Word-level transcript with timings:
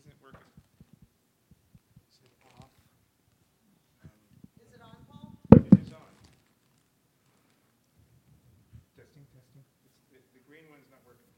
isn't 0.00 0.16
working. 0.24 0.40
Is 2.08 2.24
it 2.24 2.32
off? 2.56 2.72
Is 4.64 4.72
it 4.72 4.80
on, 4.80 4.96
Paul? 5.04 5.36
It 5.52 5.76
is 5.76 5.92
on. 5.92 6.08
Testing, 8.96 9.26
testing. 9.28 9.60
It's, 9.84 10.00
the, 10.08 10.16
the 10.32 10.40
green 10.48 10.64
one's 10.72 10.88
not 10.90 11.04
working. 11.04 11.28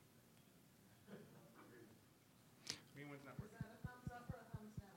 Green 2.95 3.09
one's 3.11 3.25
not 3.27 3.34
working. 3.43 3.59
Is 3.59 3.66
that 3.66 3.75
a 3.75 3.82
thumbs 3.82 4.06
up 4.14 4.30
or 4.30 4.38
a 4.38 4.46
thumbs 4.54 4.79
down? 4.79 4.94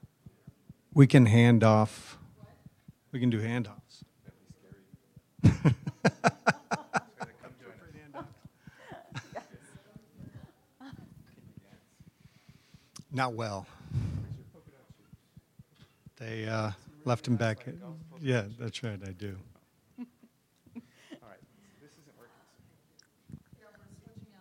We 0.93 1.07
can 1.07 1.25
hand 1.25 1.63
off. 1.63 2.19
We 3.11 3.19
can 3.19 3.31
do 3.31 3.41
handoffs. 3.41 4.05
That'd 4.21 4.37
be 4.45 4.45
scary. 4.53 5.73
Gotta 6.13 7.33
come 7.41 7.53
join 7.57 7.73
us. 8.13 8.29
Not 13.15 13.33
well. 13.33 13.65
They 16.17 16.45
uh, 16.45 16.71
left 17.05 17.25
him 17.25 17.37
back. 17.37 17.65
Yeah, 18.19 18.43
that's 18.59 18.83
right. 18.83 18.99
I 19.01 19.11
do. 19.13 19.37
All 19.97 20.05
right, 21.21 21.39
this 21.81 21.91
isn't 21.93 22.17
working. 22.19 22.33
Yeah, 23.57 23.67
we're 23.71 23.87
switching 24.03 24.33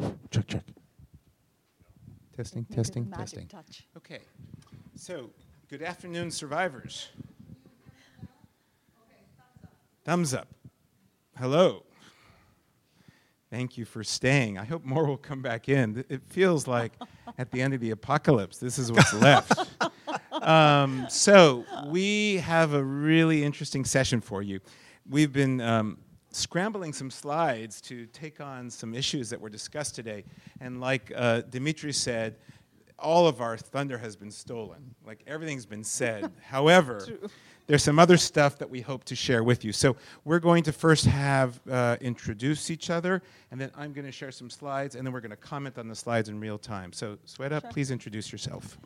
out. 0.00 0.20
Check, 0.30 0.46
check. 0.46 0.64
Testing, 2.34 2.64
testing, 2.64 3.10
testing. 3.10 3.46
touch. 3.48 3.86
Okay, 3.98 4.20
so 4.96 5.28
good 5.68 5.82
afternoon, 5.82 6.30
survivors. 6.30 7.10
Thumbs 10.06 10.32
up. 10.32 10.48
Hello. 11.38 11.82
Thank 13.60 13.76
you 13.76 13.84
for 13.84 14.02
staying. 14.02 14.56
I 14.56 14.64
hope 14.64 14.86
more 14.86 15.04
will 15.04 15.18
come 15.18 15.42
back 15.42 15.68
in. 15.68 16.02
It 16.08 16.22
feels 16.28 16.66
like 16.66 16.94
at 17.36 17.50
the 17.50 17.60
end 17.60 17.74
of 17.74 17.80
the 17.80 17.90
apocalypse, 17.90 18.56
this 18.56 18.78
is 18.78 18.90
what's 18.90 19.12
left. 19.12 19.52
Um, 20.32 21.06
so, 21.10 21.66
we 21.88 22.38
have 22.38 22.72
a 22.72 22.82
really 22.82 23.44
interesting 23.44 23.84
session 23.84 24.22
for 24.22 24.40
you. 24.40 24.60
We've 25.06 25.30
been 25.30 25.60
um, 25.60 25.98
scrambling 26.30 26.94
some 26.94 27.10
slides 27.10 27.82
to 27.82 28.06
take 28.06 28.40
on 28.40 28.70
some 28.70 28.94
issues 28.94 29.28
that 29.28 29.38
were 29.38 29.50
discussed 29.50 29.94
today. 29.94 30.24
And, 30.58 30.80
like 30.80 31.12
uh, 31.14 31.42
Dimitri 31.42 31.92
said, 31.92 32.36
all 32.98 33.26
of 33.26 33.42
our 33.42 33.58
thunder 33.58 33.98
has 33.98 34.16
been 34.16 34.30
stolen. 34.30 34.94
Like 35.04 35.22
everything's 35.26 35.66
been 35.66 35.84
said. 35.84 36.32
However, 36.42 37.06
there's 37.70 37.84
some 37.84 38.00
other 38.00 38.16
stuff 38.16 38.58
that 38.58 38.68
we 38.68 38.80
hope 38.80 39.04
to 39.04 39.14
share 39.14 39.44
with 39.44 39.64
you. 39.64 39.70
So 39.70 39.94
we're 40.24 40.40
going 40.40 40.64
to 40.64 40.72
first 40.72 41.04
have 41.04 41.60
uh, 41.70 41.98
introduce 42.00 42.68
each 42.68 42.90
other, 42.90 43.22
and 43.52 43.60
then 43.60 43.70
I'm 43.76 43.92
going 43.92 44.06
to 44.06 44.10
share 44.10 44.32
some 44.32 44.50
slides, 44.50 44.96
and 44.96 45.06
then 45.06 45.12
we're 45.12 45.20
going 45.20 45.30
to 45.30 45.36
comment 45.36 45.78
on 45.78 45.86
the 45.86 45.94
slides 45.94 46.28
in 46.28 46.40
real 46.40 46.58
time. 46.58 46.92
So 46.92 47.16
Sweta, 47.24 47.60
Sure. 47.60 47.70
please 47.70 47.92
introduce 47.92 48.32
yourself. 48.32 48.76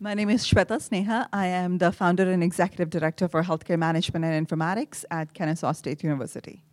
My 0.00 0.14
name 0.14 0.30
is 0.30 0.46
Sweta 0.46 0.78
Sneha. 0.80 1.28
I 1.30 1.48
am 1.48 1.76
the 1.76 1.92
founder 1.92 2.22
and 2.30 2.42
executive 2.42 2.88
director 2.88 3.28
for 3.28 3.42
healthcare 3.42 3.78
management 3.78 4.24
and 4.24 4.48
informatics 4.48 5.04
at 5.10 5.34
Kennesaw 5.34 5.72
State 5.72 6.02
University. 6.02 6.64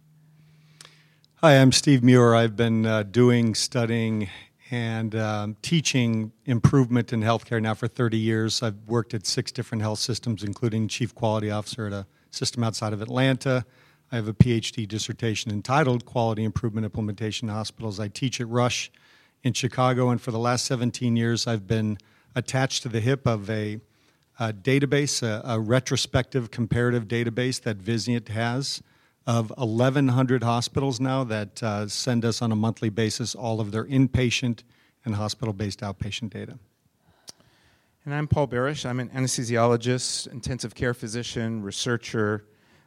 Hi, 1.42 1.56
I'm 1.60 1.74
Steve 1.74 2.04
Meurer. 2.04 2.36
I've 2.36 2.56
been 2.56 2.86
uh, 2.86 3.04
doing, 3.04 3.54
studying, 3.54 4.30
and 4.70 5.16
um, 5.16 5.56
teaching 5.62 6.32
improvement 6.46 7.14
in 7.14 7.22
healthcare 7.22 7.62
now 7.62 7.74
for 7.74 7.88
30 7.88 8.18
years. 8.18 8.62
I've 8.62 8.78
worked 8.86 9.14
at 9.14 9.26
six 9.26 9.52
different 9.52 9.82
health 9.82 10.00
systems, 10.00 10.44
including 10.44 10.88
chief 10.88 11.16
quality 11.16 11.50
officer 11.50 11.88
at 11.88 11.94
a 11.94 12.06
system 12.32 12.64
outside 12.64 12.94
of 12.94 13.02
Atlanta. 13.02 13.66
I 14.12 14.16
have 14.16 14.28
a 14.28 14.34
PhD 14.34 14.88
dissertation 14.88 15.52
entitled 15.52 16.06
Quality 16.06 16.44
Improvement 16.44 16.86
Implementation 16.86 17.50
in 17.50 17.56
Hospitals. 17.56 18.00
I 18.00 18.08
teach 18.08 18.40
at 18.42 18.48
Rush 18.48 18.92
in 19.44 19.54
Chicago, 19.54 20.10
and 20.10 20.22
for 20.22 20.32
the 20.32 20.40
last 20.40 20.66
17 20.66 21.16
years, 21.16 21.48
I've 21.48 21.68
been 21.68 21.98
attached 22.36 22.84
to 22.84 22.90
the 22.90 23.00
hip 23.00 23.26
of 23.26 23.50
a, 23.50 23.80
a 24.40 24.54
database, 24.54 25.24
a, 25.24 25.42
a 25.46 25.60
retrospective 25.60 26.52
comparative 26.52 27.08
database 27.08 27.62
that 27.62 27.80
Vizient 27.80 28.30
has 28.30 28.82
of 29.28 29.52
1,100 29.58 30.42
hospitals 30.42 31.02
now 31.02 31.26
that 31.26 31.62
uh, 31.62 31.86
send 31.86 32.24
us 32.24 32.42
on 32.42 32.54
a 32.54 32.56
monthly 32.56 32.90
basis 32.90 33.36
all 33.36 33.60
of 33.60 33.74
their 33.74 33.84
inpatient 33.84 34.64
and 35.04 35.16
hospital 35.16 35.54
based 35.54 35.82
outpatient 35.82 36.30
data. 36.30 36.58
And 38.06 38.16
I'm 38.16 38.26
Paul 38.26 38.48
Barach. 38.48 38.86
I'm 38.86 39.02
an 39.02 39.10
anesthesiologist, 39.10 40.32
intensive 40.32 40.74
care 40.74 40.94
physician, 40.94 41.62
researcher. 41.62 42.46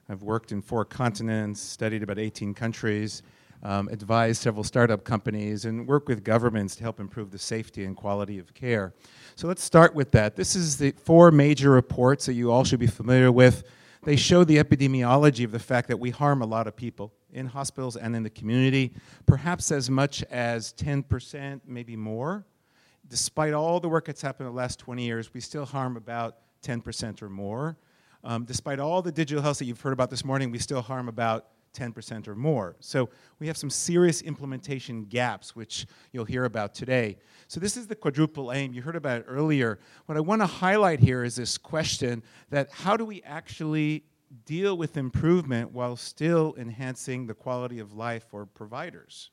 I've 0.08 0.22
worked 0.22 0.50
in 0.50 0.62
four 0.62 0.86
continents, 0.86 1.60
studied 1.60 2.02
about 2.02 2.18
18 2.18 2.54
countries, 2.54 3.22
um, 3.62 3.88
advised 3.88 4.40
several 4.40 4.64
startup 4.64 5.04
companies, 5.04 5.66
and 5.66 5.86
work 5.86 6.08
with 6.08 6.24
governments 6.24 6.74
to 6.76 6.82
help 6.82 7.00
improve 7.00 7.30
the 7.30 7.38
safety 7.38 7.84
and 7.84 7.94
quality 7.94 8.38
of 8.38 8.54
care. 8.54 8.94
So 9.36 9.46
let's 9.46 9.62
start 9.62 9.94
with 9.94 10.10
that. 10.12 10.36
This 10.36 10.56
is 10.56 10.78
the 10.78 10.92
four 10.92 11.30
major 11.30 11.70
reports 11.70 12.24
that 12.24 12.32
you 12.32 12.50
all 12.50 12.64
should 12.64 12.80
be 12.80 12.86
familiar 12.86 13.30
with. 13.30 13.62
They 14.02 14.16
show 14.16 14.44
the 14.44 14.56
epidemiology 14.56 15.44
of 15.44 15.52
the 15.52 15.58
fact 15.58 15.88
that 15.88 15.98
we 15.98 16.10
harm 16.10 16.40
a 16.42 16.46
lot 16.46 16.66
of 16.66 16.74
people 16.74 17.12
in 17.32 17.46
hospitals 17.46 17.96
and 17.96 18.16
in 18.16 18.22
the 18.22 18.30
community, 18.30 18.92
perhaps 19.26 19.70
as 19.70 19.90
much 19.90 20.22
as 20.24 20.72
10%, 20.74 21.60
maybe 21.66 21.96
more 21.96 22.46
despite 23.10 23.52
all 23.52 23.80
the 23.80 23.88
work 23.88 24.06
that's 24.06 24.22
happened 24.22 24.46
in 24.46 24.54
the 24.54 24.58
last 24.58 24.78
20 24.78 25.04
years, 25.04 25.34
we 25.34 25.40
still 25.40 25.66
harm 25.66 25.96
about 25.96 26.36
10% 26.62 27.20
or 27.20 27.28
more. 27.28 27.76
Um, 28.22 28.44
despite 28.44 28.78
all 28.78 29.02
the 29.02 29.12
digital 29.12 29.42
health 29.42 29.58
that 29.58 29.64
you've 29.64 29.80
heard 29.80 29.92
about 29.92 30.10
this 30.10 30.24
morning, 30.24 30.50
we 30.50 30.58
still 30.58 30.80
harm 30.80 31.08
about 31.08 31.46
10% 31.72 32.28
or 32.28 32.34
more. 32.34 32.76
So 32.80 33.08
we 33.38 33.46
have 33.46 33.56
some 33.56 33.70
serious 33.70 34.22
implementation 34.22 35.04
gaps, 35.04 35.54
which 35.54 35.86
you'll 36.12 36.24
hear 36.24 36.44
about 36.44 36.74
today. 36.74 37.18
So 37.48 37.60
this 37.60 37.76
is 37.76 37.86
the 37.86 37.94
quadruple 37.94 38.52
aim. 38.52 38.72
You 38.72 38.82
heard 38.82 38.96
about 38.96 39.20
it 39.20 39.24
earlier. 39.28 39.78
What 40.06 40.16
I 40.16 40.20
want 40.20 40.42
to 40.42 40.46
highlight 40.46 41.00
here 41.00 41.24
is 41.24 41.36
this 41.36 41.58
question 41.58 42.22
that 42.50 42.70
how 42.70 42.96
do 42.96 43.04
we 43.04 43.22
actually 43.22 44.04
deal 44.44 44.76
with 44.76 44.96
improvement 44.96 45.72
while 45.72 45.96
still 45.96 46.54
enhancing 46.58 47.26
the 47.26 47.34
quality 47.34 47.78
of 47.78 47.92
life 47.92 48.24
for 48.30 48.46
providers? 48.46 49.30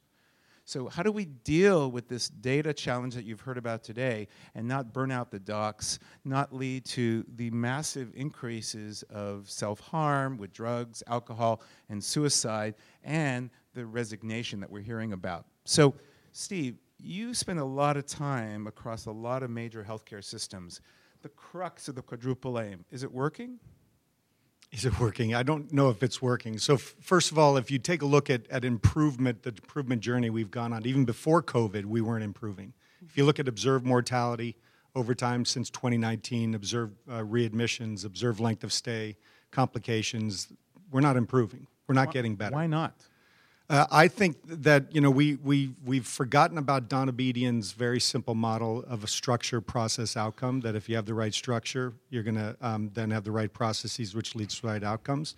So, 0.68 0.90
how 0.90 1.02
do 1.02 1.14
we 1.14 1.24
deal 1.24 1.90
with 1.90 2.10
this 2.10 2.28
data 2.28 2.74
challenge 2.74 3.16
that 3.16 3.24
you've 3.24 3.40
heard 3.40 3.58
about 3.58 3.86
today 3.86 4.28
and 4.54 4.68
not 4.68 4.92
burn 4.92 5.12
out 5.12 5.32
the 5.32 5.40
docs, 5.40 5.98
not 6.26 6.54
lead 6.54 6.84
to 6.88 7.24
the 7.38 7.50
massive 7.52 8.12
increases 8.14 9.02
of 9.04 9.50
self 9.50 9.80
harm 9.80 10.38
with 10.38 10.52
drugs, 10.52 11.02
alcohol, 11.08 11.62
and 11.88 12.04
suicide, 12.04 12.76
and 13.06 13.50
the 13.76 13.86
resignation 13.86 14.60
that 14.60 14.70
we're 14.70 14.82
hearing 14.82 15.14
about? 15.14 15.46
So, 15.64 15.94
Steve, 16.34 16.76
you 16.98 17.34
spend 17.34 17.60
a 17.60 17.66
lot 17.66 17.96
of 17.96 18.06
time 18.06 18.68
across 18.68 19.06
a 19.06 19.12
lot 19.12 19.44
of 19.44 19.50
major 19.50 19.86
healthcare 19.88 20.22
systems. 20.22 20.82
The 21.22 21.30
crux 21.30 21.88
of 21.88 21.96
the 21.96 22.02
quadruple 22.02 22.60
aim 22.60 22.84
is 22.92 23.04
it 23.04 23.12
working? 23.14 23.58
Is 24.72 24.86
it 24.86 25.00
working? 25.00 25.34
I 25.34 25.44
don't 25.44 25.72
know 25.72 25.90
if 25.90 26.04
it's 26.04 26.22
working. 26.22 26.58
So, 26.58 26.74
f- 26.76 26.96
first 27.00 27.32
of 27.32 27.40
all, 27.40 27.56
if 27.58 27.72
you 27.72 27.80
take 27.80 28.02
a 28.02 28.06
look 28.06 28.30
at, 28.30 28.48
at 28.50 28.66
improvement, 28.66 29.44
the 29.44 29.50
improvement 29.50 30.02
journey 30.02 30.30
we've 30.30 30.52
gone 30.52 30.74
on, 30.74 30.86
even 30.86 31.06
before 31.06 31.42
COVID, 31.42 31.86
we 31.86 32.02
weren't 32.02 32.24
improving. 32.24 32.74
If 33.06 33.18
you 33.18 33.26
look 33.26 33.40
at 33.40 33.48
observed 33.48 33.86
mortality 33.86 34.58
over 34.94 35.16
time 35.16 35.46
since 35.46 35.70
2019, 35.70 36.54
observed 36.54 36.98
uh, 37.10 37.20
readmissions, 37.20 38.04
observed 38.04 38.40
length 38.40 38.64
of 38.64 38.74
stay, 38.74 39.16
complications, 39.52 40.52
we're 40.92 41.02
not 41.02 41.16
improving. 41.16 41.68
We're 41.88 41.96
not 41.96 42.12
getting 42.12 42.36
better. 42.36 42.56
Why 42.56 42.68
not? 42.68 42.94
Uh, 43.70 43.86
I 43.92 44.08
think 44.08 44.38
that 44.46 44.96
you 44.96 45.02
know 45.02 45.12
we 45.12 45.36
we 45.36 45.74
we've 45.86 46.08
forgotten 46.08 46.58
about 46.58 46.88
Donabedian's 46.88 47.74
very 47.74 48.00
simple 48.00 48.34
model 48.34 48.84
of 48.88 49.04
a 49.04 49.08
structure, 49.08 49.60
process, 49.60 50.16
outcome. 50.16 50.62
That 50.62 50.76
if 50.76 50.88
you 50.88 50.96
have 50.96 51.06
the 51.06 51.14
right 51.14 51.34
structure, 51.34 51.94
you're 52.10 52.24
going 52.24 52.36
to 52.36 52.56
um, 52.62 52.92
then 52.94 53.12
have 53.12 53.26
the 53.26 53.32
right 53.32 53.52
processes, 53.52 54.16
which 54.16 54.36
leads 54.36 54.56
to 54.56 54.62
the 54.62 54.68
right 54.70 54.84
outcomes. 54.84 55.36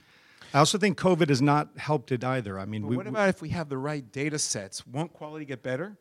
I 0.54 0.60
also 0.60 0.78
think 0.78 0.98
COVID 0.98 1.30
has 1.30 1.42
not 1.42 1.70
helped 1.78 2.12
it 2.12 2.24
either. 2.24 2.60
I 2.60 2.66
mean, 2.66 2.86
we, 2.86 2.98
what 2.98 3.08
about 3.08 3.30
if 3.30 3.42
we 3.42 3.50
have 3.50 3.68
the 3.68 3.78
right 3.78 4.10
data 4.12 4.38
sets? 4.38 4.86
Won't 4.86 5.12
quality 5.14 5.46
get 5.46 5.64
better? 5.64 5.98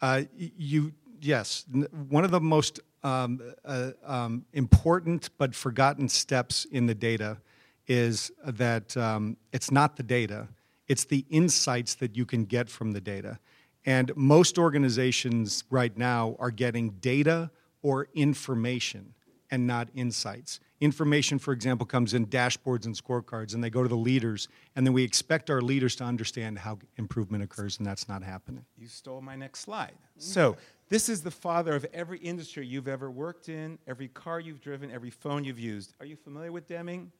Uh, 0.00 0.22
you 0.36 0.92
yes, 1.20 1.64
one 2.08 2.24
of 2.24 2.30
the 2.30 2.40
most 2.40 2.80
um, 3.02 3.40
uh, 3.64 3.90
um, 4.04 4.44
important 4.52 5.30
but 5.38 5.54
forgotten 5.54 6.08
steps 6.08 6.66
in 6.66 6.86
the 6.86 6.94
data 6.94 7.38
is 7.86 8.30
that 8.44 8.96
um, 8.96 9.36
it's 9.52 9.70
not 9.70 9.96
the 9.96 10.02
data; 10.02 10.48
it's 10.88 11.04
the 11.04 11.24
insights 11.30 11.94
that 11.96 12.16
you 12.16 12.24
can 12.24 12.44
get 12.44 12.68
from 12.68 12.92
the 12.92 13.00
data. 13.00 13.38
And 13.84 14.14
most 14.16 14.58
organizations 14.58 15.64
right 15.70 15.96
now 15.96 16.36
are 16.38 16.50
getting 16.50 16.90
data 17.00 17.50
or 17.82 18.08
information 18.14 19.14
and 19.50 19.66
not 19.66 19.88
insights. 19.94 20.60
Information, 20.80 21.38
for 21.38 21.52
example, 21.52 21.86
comes 21.86 22.14
in 22.14 22.26
dashboards 22.26 22.86
and 22.86 22.94
scorecards, 22.94 23.54
and 23.54 23.64
they 23.64 23.70
go 23.70 23.82
to 23.82 23.88
the 23.88 23.96
leaders, 23.96 24.48
and 24.76 24.86
then 24.86 24.92
we 24.92 25.02
expect 25.02 25.50
our 25.50 25.60
leaders 25.60 25.96
to 25.96 26.04
understand 26.04 26.58
how 26.58 26.78
improvement 26.96 27.42
occurs, 27.42 27.78
and 27.78 27.86
that's 27.86 28.08
not 28.08 28.22
happening. 28.22 28.64
You 28.76 28.86
stole 28.86 29.20
my 29.20 29.36
next 29.36 29.60
slide. 29.60 29.94
So, 30.18 30.56
this 30.88 31.08
is 31.08 31.22
the 31.22 31.30
father 31.30 31.74
of 31.74 31.84
every 31.92 32.18
industry 32.18 32.66
you've 32.66 32.88
ever 32.88 33.10
worked 33.10 33.48
in, 33.48 33.78
every 33.86 34.08
car 34.08 34.40
you've 34.40 34.60
driven, 34.60 34.90
every 34.90 35.10
phone 35.10 35.44
you've 35.44 35.58
used. 35.58 35.94
Are 36.00 36.06
you 36.06 36.16
familiar 36.16 36.52
with 36.52 36.66
Deming? 36.66 37.10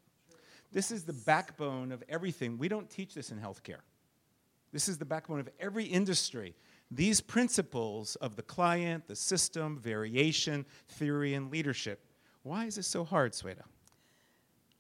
This 0.73 0.91
is 0.91 1.05
the 1.05 1.13
backbone 1.13 1.93
of 1.93 2.03
everything. 2.09 2.59
We 2.59 2.69
don't 2.69 2.89
teach 2.91 3.15
this 3.15 3.31
in 3.31 3.39
healthcare. 3.39 3.81
This 4.73 4.89
is 4.89 4.99
the 4.99 5.05
backbone 5.05 5.41
of 5.41 5.49
every 5.59 5.85
industry. 5.85 6.55
These 6.91 7.21
principles 7.21 8.17
of 8.17 8.37
the 8.37 8.43
client, 8.43 9.07
the 9.09 9.17
system, 9.17 9.79
variation, 9.79 10.67
theory, 10.89 11.35
and 11.35 11.51
leadership. 11.51 12.05
Why 12.43 12.67
is 12.67 12.77
this 12.77 12.87
so 12.87 13.05
hard, 13.05 13.33
Sweta? 13.33 13.65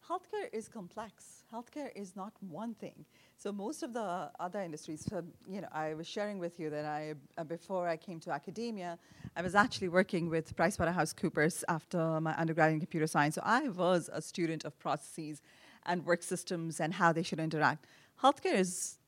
Healthcare 0.09 0.49
is 0.53 0.69
complex. 0.69 1.45
Healthcare 1.53 1.91
is 1.95 2.17
not 2.17 2.33
one 2.41 2.75
thing. 2.75 3.05
So 3.37 3.53
most 3.53 3.83
of 3.83 3.93
the 3.93 4.31
other 4.41 4.61
industries, 4.61 5.05
so, 5.09 5.23
you 5.47 5.61
know, 5.61 5.69
I 5.71 5.95
was 5.95 6.07
sharing 6.07 6.39
with 6.39 6.59
you 6.59 6.71
that 6.71 6.87
I, 6.87 7.15
uh, 7.37 7.45
before 7.45 7.87
I 7.89 7.97
came 7.97 8.19
to 8.21 8.31
academia, 8.31 8.99
I 9.37 9.43
was 9.43 9.55
actually 9.55 9.89
working 9.89 10.31
with 10.31 10.57
PricewaterhouseCoopers 10.57 11.65
after 11.69 12.21
my 12.21 12.35
undergrad 12.39 12.73
in 12.73 12.81
computer 12.81 13.07
science. 13.07 13.35
So 13.35 13.43
I 13.45 13.69
was 13.69 14.09
a 14.13 14.23
student 14.23 14.65
of 14.65 14.79
processes 14.79 15.43
and 15.89 16.07
work 16.07 16.23
systems 16.23 16.79
and 16.79 16.95
how 16.95 17.13
they 17.13 17.23
should 17.25 17.41
interact. 17.41 17.87
Healthcare 18.23 18.55
is 18.55 18.99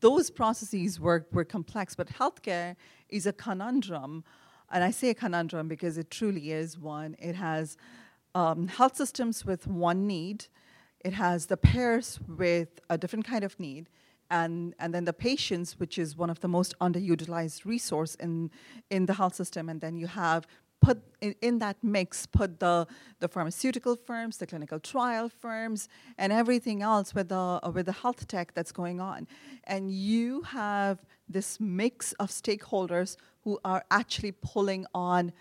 those 0.00 0.30
processes 0.30 0.98
were, 0.98 1.26
were 1.32 1.44
complex, 1.44 1.94
but 1.94 2.08
healthcare 2.08 2.76
is 3.10 3.26
a 3.26 3.32
conundrum. 3.32 4.24
And 4.70 4.82
I 4.82 4.90
say 4.90 5.10
a 5.10 5.14
conundrum 5.14 5.68
because 5.68 5.98
it 5.98 6.10
truly 6.10 6.50
is 6.52 6.78
one. 6.78 7.14
It 7.18 7.34
has 7.34 7.76
um, 8.34 8.68
health 8.68 8.96
systems 8.96 9.44
with 9.44 9.66
one 9.66 10.06
need, 10.06 10.46
it 11.00 11.12
has 11.12 11.46
the 11.46 11.56
pairs 11.56 12.18
with 12.26 12.80
a 12.88 12.96
different 12.96 13.26
kind 13.26 13.44
of 13.44 13.58
need, 13.60 13.90
and, 14.30 14.74
and 14.78 14.94
then 14.94 15.04
the 15.04 15.12
patients, 15.12 15.78
which 15.78 15.98
is 15.98 16.16
one 16.16 16.30
of 16.30 16.40
the 16.40 16.48
most 16.48 16.74
underutilized 16.78 17.66
resource 17.66 18.14
in, 18.14 18.50
in 18.88 19.04
the 19.04 19.12
health 19.12 19.34
system. 19.34 19.68
And 19.68 19.82
then 19.82 19.96
you 19.98 20.06
have 20.06 20.46
put 20.82 21.00
in, 21.20 21.34
in, 21.40 21.58
that 21.60 21.76
mix 21.82 22.26
put 22.26 22.60
the, 22.60 22.86
the 23.20 23.28
pharmaceutical 23.28 23.96
firms 23.96 24.36
the 24.36 24.46
clinical 24.46 24.78
trial 24.78 25.28
firms 25.28 25.88
and 26.18 26.32
everything 26.32 26.82
else 26.82 27.14
with 27.14 27.28
the 27.28 27.36
uh, 27.62 27.70
with 27.72 27.86
the 27.86 27.92
health 27.92 28.26
tech 28.26 28.52
that's 28.54 28.72
going 28.72 29.00
on. 29.00 29.26
And 29.64 29.90
you 29.90 30.42
have 30.42 30.98
this 31.28 31.60
mix 31.60 32.12
of 32.14 32.28
stakeholders 32.30 33.16
who 33.44 33.58
are 33.64 33.84
actually 33.90 34.32
pulling 34.32 34.84
on 34.94 35.32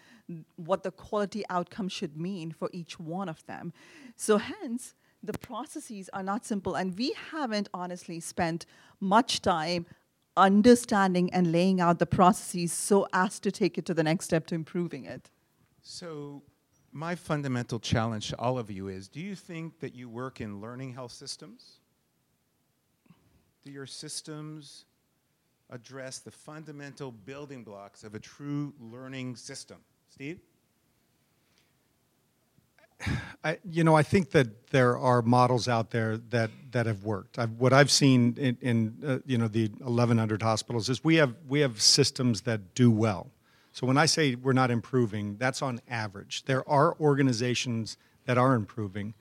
what 0.55 0.83
the 0.83 0.91
quality 0.91 1.43
outcome 1.49 1.89
should 1.89 2.15
mean 2.15 2.51
for 2.51 2.69
each 2.71 2.99
one 2.99 3.27
of 3.27 3.45
them. 3.47 3.73
So 4.15 4.37
hence 4.37 4.93
the 5.23 5.33
processes 5.33 6.09
are 6.13 6.23
not 6.23 6.45
simple 6.45 6.75
and 6.75 6.97
we 6.97 7.13
haven't 7.31 7.69
honestly 7.73 8.19
spent 8.19 8.65
much 8.99 9.41
time 9.41 9.85
understanding 10.37 11.31
and 11.33 11.51
laying 11.51 11.81
out 11.81 11.99
the 11.99 12.05
processes 12.05 12.71
so 12.71 13.07
as 13.13 13.39
to 13.39 13.51
take 13.51 13.77
it 13.77 13.85
to 13.85 13.93
the 13.93 14.03
next 14.03 14.25
step 14.25 14.45
to 14.47 14.55
improving 14.55 15.05
it. 15.05 15.29
So, 15.81 16.43
my 16.91 17.15
fundamental 17.15 17.79
challenge 17.79 18.29
to 18.29 18.39
all 18.39 18.57
of 18.57 18.69
you 18.69 18.89
is 18.89 19.07
do 19.07 19.21
you 19.21 19.35
think 19.35 19.79
that 19.79 19.95
you 19.95 20.09
work 20.09 20.41
in 20.41 20.59
learning 20.59 20.93
health 20.93 21.11
systems? 21.13 21.79
Do 23.63 23.71
your 23.71 23.85
systems 23.85 24.85
address 25.69 26.19
the 26.19 26.31
fundamental 26.31 27.11
building 27.11 27.63
blocks 27.63 28.03
of 28.03 28.15
a 28.15 28.19
true 28.19 28.73
learning 28.79 29.35
system? 29.37 29.77
Steve? 30.09 30.39
I, 33.43 33.57
you 33.69 33.83
know, 33.83 33.95
I 33.95 34.03
think 34.03 34.31
that 34.31 34.67
there 34.67 34.97
are 34.97 35.21
models 35.21 35.67
out 35.67 35.91
there 35.91 36.17
that, 36.17 36.51
that 36.71 36.85
have 36.85 37.03
worked. 37.03 37.39
I've, 37.39 37.51
what 37.51 37.73
I've 37.73 37.91
seen 37.91 38.35
in, 38.37 38.57
in 38.61 38.95
uh, 39.05 39.19
you 39.25 39.37
know 39.37 39.47
the 39.47 39.67
1,100 39.79 40.41
hospitals 40.41 40.89
is 40.89 41.03
we 41.03 41.15
have 41.15 41.35
we 41.47 41.59
have 41.61 41.81
systems 41.81 42.41
that 42.41 42.73
do 42.75 42.91
well. 42.91 43.29
So 43.73 43.87
when 43.87 43.97
I 43.97 44.05
say 44.05 44.35
we're 44.35 44.53
not 44.53 44.69
improving, 44.69 45.37
that's 45.37 45.61
on 45.61 45.79
average. 45.89 46.43
There 46.45 46.67
are 46.69 46.95
organizations 46.99 47.97
that 48.25 48.37
are 48.37 48.53
improving. 48.53 49.13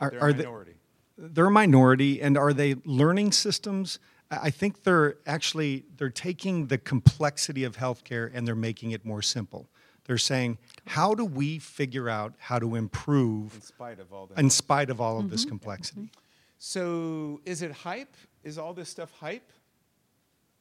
Are, 0.00 0.10
they're 0.10 0.28
a 0.28 0.34
minority. 0.34 0.74
They, 1.16 1.28
they're 1.28 1.46
a 1.46 1.50
minority, 1.50 2.22
and 2.22 2.36
are 2.36 2.52
they 2.52 2.76
learning 2.84 3.32
systems? 3.32 3.98
I 4.30 4.50
think 4.50 4.84
they're 4.84 5.16
actually 5.26 5.84
they're 5.96 6.10
taking 6.10 6.66
the 6.66 6.78
complexity 6.78 7.64
of 7.64 7.76
healthcare 7.76 8.30
and 8.32 8.46
they're 8.46 8.54
making 8.54 8.90
it 8.90 9.04
more 9.04 9.22
simple. 9.22 9.68
They're 10.08 10.16
saying, 10.18 10.56
how 10.86 11.14
do 11.14 11.24
we 11.26 11.58
figure 11.58 12.08
out 12.08 12.32
how 12.38 12.58
to 12.58 12.74
improve 12.76 13.54
in 13.54 13.60
spite 13.60 14.00
of 14.00 14.10
all, 14.12 14.26
that. 14.26 14.38
in 14.38 14.48
spite 14.50 14.88
of 14.90 15.00
all 15.02 15.18
of 15.18 15.24
Mm-hmm. 15.26 15.32
this 15.32 15.44
complexity? 15.44 16.10
So, 16.56 17.40
is 17.44 17.60
it 17.62 17.70
hype? 17.70 18.16
Is 18.42 18.56
all 18.58 18.72
this 18.72 18.88
stuff 18.88 19.12
hype? 19.20 19.52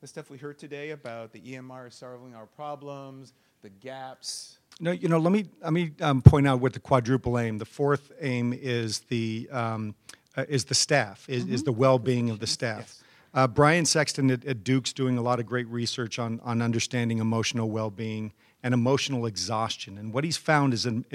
The 0.02 0.08
stuff 0.08 0.30
we 0.30 0.38
heard 0.38 0.60
today 0.60 0.92
about 0.92 1.32
the 1.32 1.40
EMR 1.40 1.92
solving 1.92 2.36
our 2.36 2.46
problems, 2.46 3.34
the 3.62 3.70
gaps. 3.70 4.60
No, 4.82 4.92
you 4.92 5.08
know, 5.08 5.18
let 5.18 5.32
me 5.32 5.46
let 5.64 5.72
me 5.74 5.92
um, 6.02 6.22
point 6.22 6.46
out 6.46 6.60
what 6.60 6.74
the 6.74 6.80
quadruple 6.82 7.40
aim. 7.40 7.58
The 7.58 7.66
fourth 7.66 8.12
aim 8.20 8.54
is 8.54 9.00
the 9.08 9.48
um, 9.52 9.96
uh, 10.36 10.44
is 10.50 10.66
the 10.66 10.76
staff, 10.76 11.26
is, 11.30 11.46
is 11.46 11.64
the 11.64 11.72
well-being 11.72 12.30
of 12.30 12.40
the 12.40 12.46
staff. 12.48 12.80
Yes. 12.80 13.04
Uh, 13.34 13.48
Brian 13.48 13.86
Sexton 13.86 14.30
at, 14.30 14.46
at 14.46 14.64
Duke's 14.64 14.94
doing 14.94 15.18
a 15.18 15.22
lot 15.22 15.40
of 15.40 15.46
great 15.48 15.68
research 15.70 16.20
on 16.20 16.40
on 16.44 16.62
understanding 16.62 17.18
emotional 17.20 17.72
well-being 17.72 18.34
and 18.64 18.74
emotional 18.74 19.26
exhaustion. 19.26 19.98
And 19.98 20.14
what 20.14 20.24
he's 20.24 20.38
found 20.38 20.74
is 20.74 20.86
an 20.86 21.06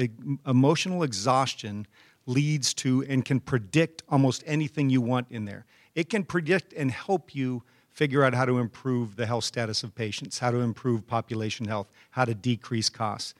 emotional 0.47 1.03
exhaustion 1.03 1.87
leads 2.27 2.73
to 2.75 3.05
and 3.09 3.25
can 3.25 3.41
predict 3.41 4.03
almost 4.09 4.45
anything 4.47 4.91
you 4.91 5.01
want 5.01 5.27
in 5.31 5.45
there. 5.45 5.67
It 5.95 6.09
can 6.09 6.25
predict 6.25 6.73
and 6.73 6.91
help 6.91 7.35
you 7.35 7.63
figure 7.91 8.25
out 8.25 8.35
how 8.35 8.45
to 8.45 8.59
improve 8.59 9.17
the 9.17 9.27
health 9.27 9.45
status 9.45 9.83
of 9.83 9.95
patients, 9.95 10.39
how 10.39 10.51
to 10.51 10.59
improve 10.59 11.07
population 11.07 11.67
health, 11.67 11.89
how 12.11 12.25
to 12.25 12.35
decrease 12.35 12.89
costs. 12.89 13.35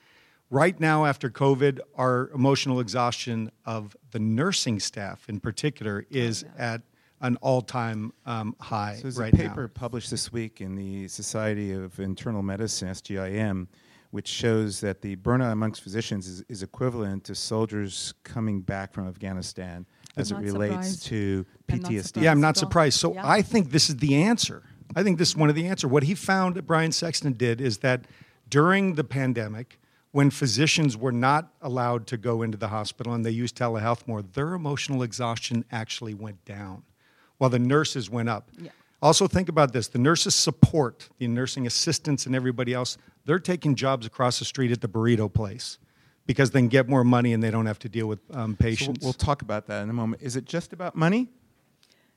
Right 0.49 0.79
now, 0.79 1.05
after 1.05 1.31
COVID, 1.31 1.79
our 1.95 2.29
emotional 2.35 2.79
exhaustion 2.79 3.51
of 3.65 3.97
the 4.11 4.19
nursing 4.19 4.79
staff 4.79 5.27
in 5.27 5.39
particular 5.39 6.05
is 6.11 6.45
at 6.57 6.81
an 7.21 7.37
all-time 7.37 8.13
um, 8.25 8.55
high 8.59 8.95
So 8.97 9.03
there's 9.03 9.17
right 9.17 9.33
a 9.33 9.37
paper 9.37 9.61
now. 9.63 9.67
published 9.73 10.11
this 10.11 10.31
week 10.31 10.61
in 10.61 10.75
the 10.75 11.07
Society 11.07 11.71
of 11.71 11.99
Internal 11.99 12.43
Medicine, 12.43 12.89
SGIM, 12.89 13.67
which 14.13 14.27
shows 14.27 14.79
that 14.79 15.01
the 15.01 15.15
burnout 15.15 15.51
amongst 15.51 15.81
physicians 15.81 16.27
is, 16.27 16.43
is 16.47 16.61
equivalent 16.61 17.23
to 17.23 17.33
soldiers 17.33 18.13
coming 18.23 18.61
back 18.61 18.93
from 18.93 19.07
Afghanistan 19.07 19.87
as 20.15 20.31
it 20.31 20.35
relates 20.35 20.99
surprised. 21.01 21.05
to 21.07 21.45
I'm 21.67 21.79
PTSD. 21.79 22.21
Yeah, 22.21 22.29
I'm 22.29 22.39
not 22.39 22.55
surprised. 22.55 22.99
So 22.99 23.15
yeah. 23.15 23.27
I 23.27 23.41
think 23.41 23.71
this 23.71 23.89
is 23.89 23.97
the 23.97 24.13
answer. 24.13 24.61
I 24.95 25.01
think 25.01 25.17
this 25.17 25.29
is 25.29 25.35
one 25.35 25.49
of 25.49 25.55
the 25.55 25.65
answer. 25.65 25.87
What 25.87 26.03
he 26.03 26.13
found 26.13 26.53
that 26.53 26.67
Brian 26.67 26.91
Sexton 26.91 27.33
did 27.33 27.59
is 27.59 27.79
that 27.79 28.05
during 28.47 28.93
the 28.93 29.03
pandemic, 29.03 29.79
when 30.11 30.29
physicians 30.29 30.95
were 30.95 31.11
not 31.11 31.51
allowed 31.59 32.05
to 32.05 32.17
go 32.17 32.43
into 32.43 32.55
the 32.55 32.67
hospital 32.67 33.15
and 33.15 33.25
they 33.25 33.31
used 33.31 33.57
telehealth 33.57 34.07
more, 34.07 34.21
their 34.21 34.53
emotional 34.53 35.01
exhaustion 35.01 35.65
actually 35.71 36.13
went 36.13 36.45
down, 36.45 36.83
while 37.39 37.49
the 37.49 37.57
nurses 37.57 38.11
went 38.11 38.29
up. 38.29 38.51
Yeah. 38.61 38.69
Also, 39.01 39.27
think 39.27 39.49
about 39.49 39.73
this: 39.73 39.87
the 39.87 39.97
nurses 39.97 40.35
support 40.35 41.09
the 41.17 41.27
nursing 41.27 41.65
assistants 41.65 42.27
and 42.27 42.35
everybody 42.35 42.75
else. 42.75 42.99
They're 43.25 43.39
taking 43.39 43.75
jobs 43.75 44.05
across 44.05 44.39
the 44.39 44.45
street 44.45 44.71
at 44.71 44.81
the 44.81 44.87
burrito 44.89 45.31
place 45.31 45.77
because 46.25 46.51
they 46.51 46.59
can 46.59 46.67
get 46.67 46.87
more 46.89 47.03
money 47.03 47.33
and 47.33 47.41
they 47.41 47.51
don't 47.51 47.65
have 47.65 47.79
to 47.79 47.89
deal 47.89 48.07
with 48.07 48.19
um, 48.31 48.35
So 48.35 48.39
we'll, 48.45 48.55
patients. 48.55 49.03
we'll 49.03 49.13
talk 49.13 49.41
about 49.41 49.67
that 49.67 49.83
in 49.83 49.89
a 49.89 49.93
moment. 49.93 50.21
Is 50.21 50.35
it 50.35 50.45
just 50.45 50.73
about 50.73 50.95
money? 50.95 51.29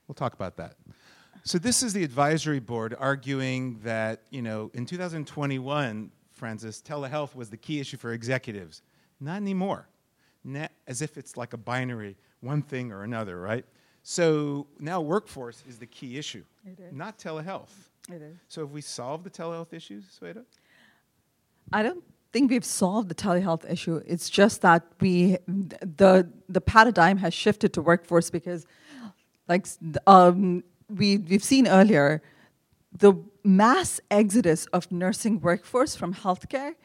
We'll 0.07 0.15
talk 0.15 0.33
about 0.33 0.57
that. 0.57 0.75
So 1.43 1.57
this 1.57 1.81
is 1.83 1.93
the 1.93 2.03
advisory 2.03 2.59
board 2.59 2.95
arguing 2.99 3.79
that 3.83 4.23
you 4.31 4.41
know 4.41 4.69
in 4.73 4.85
2021, 4.85 6.11
Francis, 6.31 6.81
telehealth 6.81 7.35
was 7.35 7.49
the 7.49 7.57
key 7.57 7.79
issue 7.79 7.97
for 7.97 8.11
executives. 8.13 8.81
Not 9.19 9.37
anymore. 9.37 9.87
Na- 10.43 10.67
as 10.87 11.01
if 11.01 11.17
it's 11.17 11.35
like 11.37 11.53
a 11.53 11.57
binary, 11.57 12.15
one 12.41 12.61
thing 12.61 12.91
or 12.91 13.03
another, 13.03 13.39
right? 13.39 13.65
So 14.03 14.67
now 14.79 15.01
workforce 15.01 15.63
is 15.67 15.77
the 15.77 15.85
key 15.87 16.17
issue, 16.17 16.43
It 16.65 16.79
is. 16.79 16.93
not 16.93 17.17
telehealth. 17.17 17.71
It 18.09 18.21
is. 18.21 18.35
So 18.47 18.61
have 18.61 18.71
we 18.71 18.79
solved 18.81 19.25
the 19.25 19.29
telehealth 19.29 19.73
issues, 19.73 20.05
Sweta? 20.21 20.45
I 21.71 21.83
don't 21.83 22.03
think 22.31 22.51
we've 22.51 22.65
solved 22.65 23.09
the 23.09 23.15
telehealth 23.15 23.69
issue. 23.69 24.01
It's 24.05 24.29
just 24.29 24.61
that 24.61 24.83
we 25.01 25.37
the 25.47 26.29
the 26.47 26.61
paradigm 26.61 27.17
has 27.17 27.33
shifted 27.33 27.73
to 27.73 27.81
workforce 27.81 28.29
because, 28.29 28.65
like 29.47 29.65
um, 30.05 30.63
we 30.89 31.17
we've 31.17 31.43
seen 31.43 31.67
earlier, 31.67 32.21
the 32.91 33.13
mass 33.43 33.99
exodus 34.11 34.65
of 34.67 34.91
nursing 34.91 35.39
workforce 35.39 35.95
from 35.95 36.13
healthcare 36.13 36.75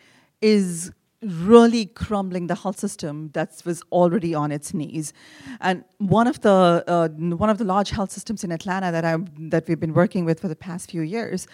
is 0.40 0.92
really 1.22 1.86
crumbling 1.86 2.48
the 2.48 2.56
health 2.56 2.78
system 2.78 3.30
that 3.32 3.62
was 3.64 3.80
already 3.92 4.34
on 4.34 4.50
its 4.50 4.74
knees. 4.74 5.12
And 5.60 5.84
one 5.98 6.26
of 6.26 6.40
the 6.40 6.84
uh, 6.86 7.08
one 7.08 7.50
of 7.50 7.58
the 7.58 7.64
large 7.64 7.90
health 7.90 8.10
systems 8.10 8.42
in 8.42 8.50
Atlanta 8.50 8.90
that 8.90 9.04
I 9.04 9.16
that 9.50 9.68
we've 9.68 9.80
been 9.80 9.94
working 9.94 10.24
with 10.24 10.40
for 10.40 10.48
the 10.48 10.56
past 10.56 10.90
few 10.90 11.02
years, 11.02 11.46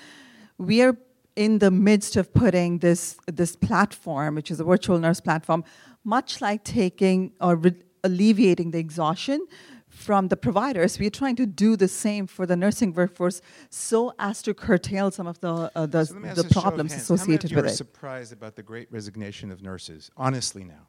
we 0.56 0.82
are 0.82 0.97
in 1.38 1.61
the 1.61 1.71
midst 1.71 2.16
of 2.16 2.35
putting 2.35 2.80
this 2.80 3.16
this 3.40 3.54
platform, 3.54 4.35
which 4.35 4.50
is 4.50 4.59
a 4.61 4.64
virtual 4.64 4.99
nurse 4.99 5.21
platform, 5.21 5.62
much 6.04 6.30
like 6.40 6.64
taking 6.64 7.33
or 7.40 7.54
re- 7.54 7.83
alleviating 8.02 8.73
the 8.73 8.78
exhaustion 8.78 9.47
from 9.88 10.28
the 10.28 10.37
providers. 10.37 10.99
We're 10.99 11.18
trying 11.23 11.37
to 11.37 11.47
do 11.47 11.76
the 11.76 11.87
same 11.88 12.26
for 12.26 12.45
the 12.45 12.57
nursing 12.57 12.92
workforce, 12.92 13.40
so 13.71 14.12
as 14.18 14.42
to 14.42 14.52
curtail 14.52 15.12
some 15.12 15.28
of 15.28 15.38
the 15.40 15.54
uh, 15.75 15.87
the, 15.87 16.04
So 16.04 16.14
let 16.14 16.23
me 16.23 16.28
ask 16.28 16.42
the 16.42 16.49
a 16.49 16.52
show 16.52 16.59
of 16.59 16.62
problems 16.62 16.92
associated 16.95 17.50
How 17.50 17.54
many 17.57 17.61
of 17.61 17.64
with 17.64 17.71
are 17.71 17.75
it. 17.75 17.76
surprised 17.76 18.33
about 18.33 18.57
the 18.57 18.64
great 18.64 18.88
resignation 18.90 19.52
of 19.52 19.62
nurses? 19.62 20.11
Honestly, 20.16 20.64
now. 20.64 20.85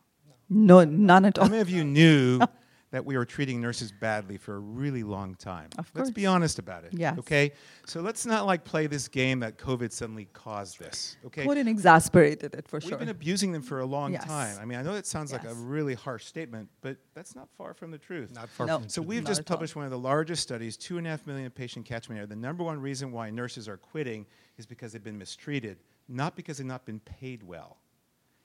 No, 0.49 0.83
none 0.83 1.25
at 1.25 1.37
all. 1.37 1.45
How 1.45 1.51
many 1.51 1.61
of 1.61 1.69
you 1.69 1.83
knew 1.83 2.39
that 2.91 3.05
we 3.05 3.15
were 3.17 3.25
treating 3.25 3.61
nurses 3.61 3.91
badly 3.91 4.37
for 4.37 4.55
a 4.55 4.59
really 4.59 5.03
long 5.03 5.35
time. 5.35 5.69
Of 5.77 5.93
course. 5.93 6.05
Let's 6.05 6.11
be 6.11 6.25
honest 6.25 6.57
about 6.57 6.83
it. 6.85 6.93
Yes. 6.93 7.19
Okay? 7.19 7.51
So 7.85 8.01
let's 8.01 8.25
not 8.25 8.45
like 8.47 8.63
play 8.63 8.87
this 8.87 9.07
game 9.07 9.39
that 9.41 9.57
COVID 9.57 9.91
suddenly 9.91 10.25
caused 10.33 10.79
this. 10.79 11.15
Okay? 11.27 11.45
Putin 11.45 11.67
exasperated 11.67 12.55
it 12.55 12.67
for 12.67 12.81
sure. 12.81 12.91
We've 12.91 12.99
been 12.99 13.09
abusing 13.09 13.51
them 13.51 13.61
for 13.61 13.79
a 13.81 13.85
long 13.85 14.13
Yes. 14.13 14.25
time. 14.25 14.57
I 14.59 14.65
mean, 14.65 14.79
I 14.79 14.81
know 14.81 14.93
that 14.93 15.05
sounds 15.05 15.31
like 15.31 15.43
a 15.43 15.53
really 15.53 15.93
harsh 15.93 16.25
statement, 16.25 16.67
but 16.81 16.97
that's 17.13 17.35
not 17.35 17.47
far 17.57 17.73
from 17.75 17.91
the 17.91 17.97
truth. 17.99 18.33
Not 18.33 18.49
far 18.49 18.65
No. 18.65 18.73
from 18.75 18.81
the 18.83 18.85
truth. 18.87 18.93
So 18.93 19.01
we've 19.03 19.23
Not 19.23 19.27
just 19.29 19.41
at 19.41 19.51
all. 19.51 19.55
published 19.57 19.75
one 19.75 19.85
of 19.85 19.91
the 19.91 19.99
largest 19.99 20.41
studies, 20.41 20.75
two 20.75 20.97
and 20.97 21.05
a 21.05 21.11
half 21.11 21.27
million 21.27 21.51
patient 21.51 21.85
catchment 21.85 22.17
area. 22.17 22.27
The 22.27 22.35
number 22.35 22.63
one 22.63 22.79
reason 22.81 23.11
why 23.11 23.29
nurses 23.29 23.69
are 23.69 23.77
quitting 23.77 24.25
is 24.57 24.65
because 24.65 24.93
they've 24.93 25.03
been 25.03 25.17
mistreated, 25.17 25.77
not 26.07 26.35
because 26.35 26.57
they've 26.57 26.65
not 26.65 26.85
been 26.85 26.99
paid 27.01 27.43
well. 27.43 27.77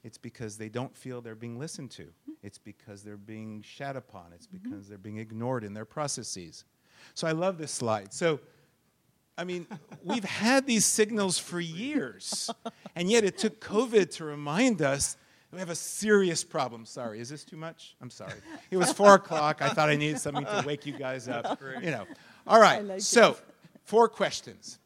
It's 0.05 0.19
because 0.19 0.59
they 0.59 0.69
don't 0.69 0.95
feel 0.95 1.23
they're 1.23 1.35
being 1.35 1.59
listened 1.59 1.91
to. 1.93 2.07
It's 2.43 2.59
because 2.59 3.03
they're 3.03 3.17
being 3.17 3.63
shat 3.63 3.97
upon. 3.97 4.33
It's 4.35 4.47
because 4.47 4.87
they're 4.87 4.99
being 4.99 5.17
ignored 5.17 5.65
in 5.65 5.73
their 5.73 5.87
processes. 5.87 6.65
So 7.15 7.27
I 7.27 7.33
love 7.33 7.57
this 7.57 7.73
slide. 7.73 8.13
So, 8.13 8.39
I 9.39 9.45
mean, 9.45 9.67
we've 10.05 10.25
had 10.25 10.67
these 10.67 10.85
signals 10.85 11.39
for 11.39 11.59
years, 11.59 12.51
and 12.97 13.11
yet 13.11 13.25
it 13.25 13.39
took 13.39 13.61
COVID 13.61 14.11
to 14.17 14.25
remind 14.25 14.83
us 14.83 15.17
we 15.51 15.61
have 15.61 15.71
a 15.71 15.75
serious 15.75 16.45
problem. 16.45 16.85
Sorry, 16.85 17.21
is 17.21 17.29
this 17.29 17.45
too 17.45 17.57
much? 17.57 17.95
I'm 18.03 18.11
sorry. 18.11 18.35
It 18.71 18.77
was 18.77 18.93
four 18.93 19.15
o'clock. 19.15 19.63
I 19.63 19.71
thought 19.71 19.89
I 19.89 19.95
needed 19.95 20.21
something 20.21 20.45
to 20.45 20.65
wake 20.67 20.85
you 20.85 20.99
guys 20.99 21.29
up. 21.29 21.61
You 21.81 21.93
know. 21.93 22.07
All 22.47 22.61
right. 22.61 22.85
like 22.85 23.01
so, 23.01 23.37
four 23.85 24.09
questions. 24.09 24.81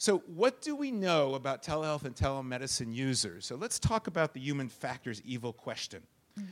So, 0.00 0.18
what 0.28 0.62
do 0.62 0.76
we 0.76 0.92
know 0.92 1.34
about 1.34 1.64
telehealth 1.64 2.04
and 2.04 2.14
telemedicine 2.14 2.94
users? 2.94 3.46
So, 3.46 3.56
let's 3.56 3.80
talk 3.80 4.06
about 4.06 4.32
the 4.32 4.38
human 4.38 4.68
factors 4.68 5.20
evil 5.24 5.52
question. 5.52 6.02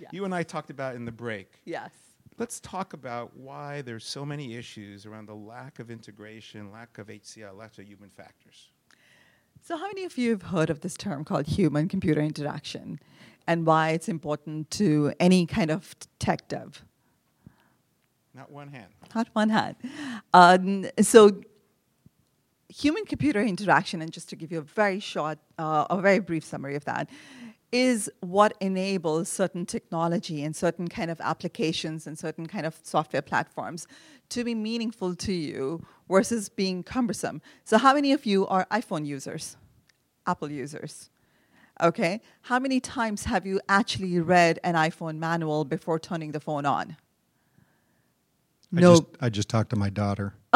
Yeah. 0.00 0.08
You 0.10 0.24
and 0.24 0.34
I 0.34 0.42
talked 0.42 0.70
about 0.70 0.96
in 0.96 1.04
the 1.04 1.12
break. 1.12 1.48
yes. 1.64 1.90
Let's 2.38 2.60
talk 2.60 2.92
about 2.92 3.34
why 3.34 3.80
there's 3.80 4.04
so 4.04 4.26
many 4.26 4.56
issues 4.56 5.06
around 5.06 5.24
the 5.24 5.34
lack 5.34 5.78
of 5.78 5.90
integration, 5.90 6.70
lack 6.70 6.98
of 6.98 7.06
HCI, 7.06 7.56
lack 7.56 7.78
of 7.78 7.86
human 7.86 8.10
factors. 8.10 8.68
So, 9.62 9.78
how 9.78 9.86
many 9.86 10.04
of 10.04 10.18
you 10.18 10.32
have 10.32 10.42
heard 10.42 10.68
of 10.68 10.80
this 10.80 10.96
term 10.96 11.24
called 11.24 11.46
human 11.46 11.88
computer 11.88 12.20
interaction 12.20 12.98
and 13.46 13.64
why 13.64 13.90
it's 13.90 14.08
important 14.08 14.70
to 14.72 15.14
any 15.18 15.46
kind 15.46 15.70
of 15.70 15.94
tech 16.18 16.46
dev? 16.48 16.84
Not 18.34 18.50
one 18.50 18.68
hand. 18.68 18.92
Not 19.14 19.28
one 19.32 19.48
hand. 19.48 19.76
Um, 20.34 20.86
so, 21.00 21.40
human 22.76 23.04
computer 23.06 23.40
interaction, 23.40 24.02
and 24.02 24.12
just 24.12 24.28
to 24.28 24.36
give 24.36 24.52
you 24.52 24.58
a 24.58 24.62
very 24.62 25.00
short, 25.00 25.38
uh, 25.58 25.86
a 25.88 26.00
very 26.00 26.18
brief 26.18 26.44
summary 26.44 26.76
of 26.76 26.84
that, 26.84 27.08
is 27.72 28.10
what 28.20 28.54
enables 28.60 29.28
certain 29.28 29.66
technology 29.66 30.42
and 30.44 30.54
certain 30.54 30.88
kind 30.88 31.10
of 31.10 31.20
applications 31.20 32.06
and 32.06 32.18
certain 32.18 32.46
kind 32.46 32.64
of 32.66 32.78
software 32.82 33.22
platforms 33.22 33.86
to 34.28 34.44
be 34.44 34.54
meaningful 34.54 35.14
to 35.14 35.32
you 35.32 35.84
versus 36.08 36.48
being 36.48 36.82
cumbersome. 36.82 37.40
So, 37.64 37.78
how 37.78 37.94
many 37.94 38.12
of 38.12 38.26
you 38.26 38.46
are 38.46 38.66
iPhone 38.70 39.06
users, 39.06 39.56
Apple 40.26 40.50
users? 40.50 41.10
Okay. 41.82 42.20
How 42.42 42.58
many 42.58 42.80
times 42.80 43.24
have 43.24 43.44
you 43.46 43.60
actually 43.68 44.18
read 44.20 44.58
an 44.64 44.74
iPhone 44.74 45.18
manual 45.18 45.64
before 45.64 45.98
turning 45.98 46.32
the 46.32 46.40
phone 46.40 46.64
on? 46.64 46.96
I 48.74 48.80
No. 48.80 48.90
just, 48.92 49.04
I 49.20 49.28
just 49.28 49.48
talked 49.48 49.70
to 49.70 49.76
my 49.76 49.90
daughter. 49.90 50.34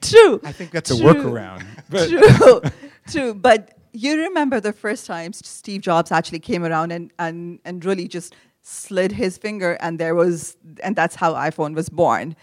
True. 0.00 0.40
I 0.44 0.52
think 0.52 0.70
that's 0.70 0.90
a 0.90 0.94
workaround. 0.94 1.64
True, 1.90 2.70
true. 3.10 3.34
But 3.34 3.76
you 3.92 4.16
remember 4.16 4.60
the 4.60 4.72
first 4.72 5.06
time 5.06 5.32
Steve 5.32 5.82
Jobs 5.82 6.12
actually 6.12 6.38
came 6.38 6.64
around 6.64 6.92
and, 6.92 7.12
and, 7.18 7.58
and 7.64 7.84
really 7.84 8.08
just 8.08 8.34
slid 8.62 9.12
his 9.12 9.36
finger, 9.38 9.76
and 9.80 9.98
there 9.98 10.14
was, 10.14 10.56
and 10.82 10.94
that's 10.94 11.16
how 11.16 11.34
iPhone 11.34 11.74
was 11.74 11.88
born. 11.88 12.36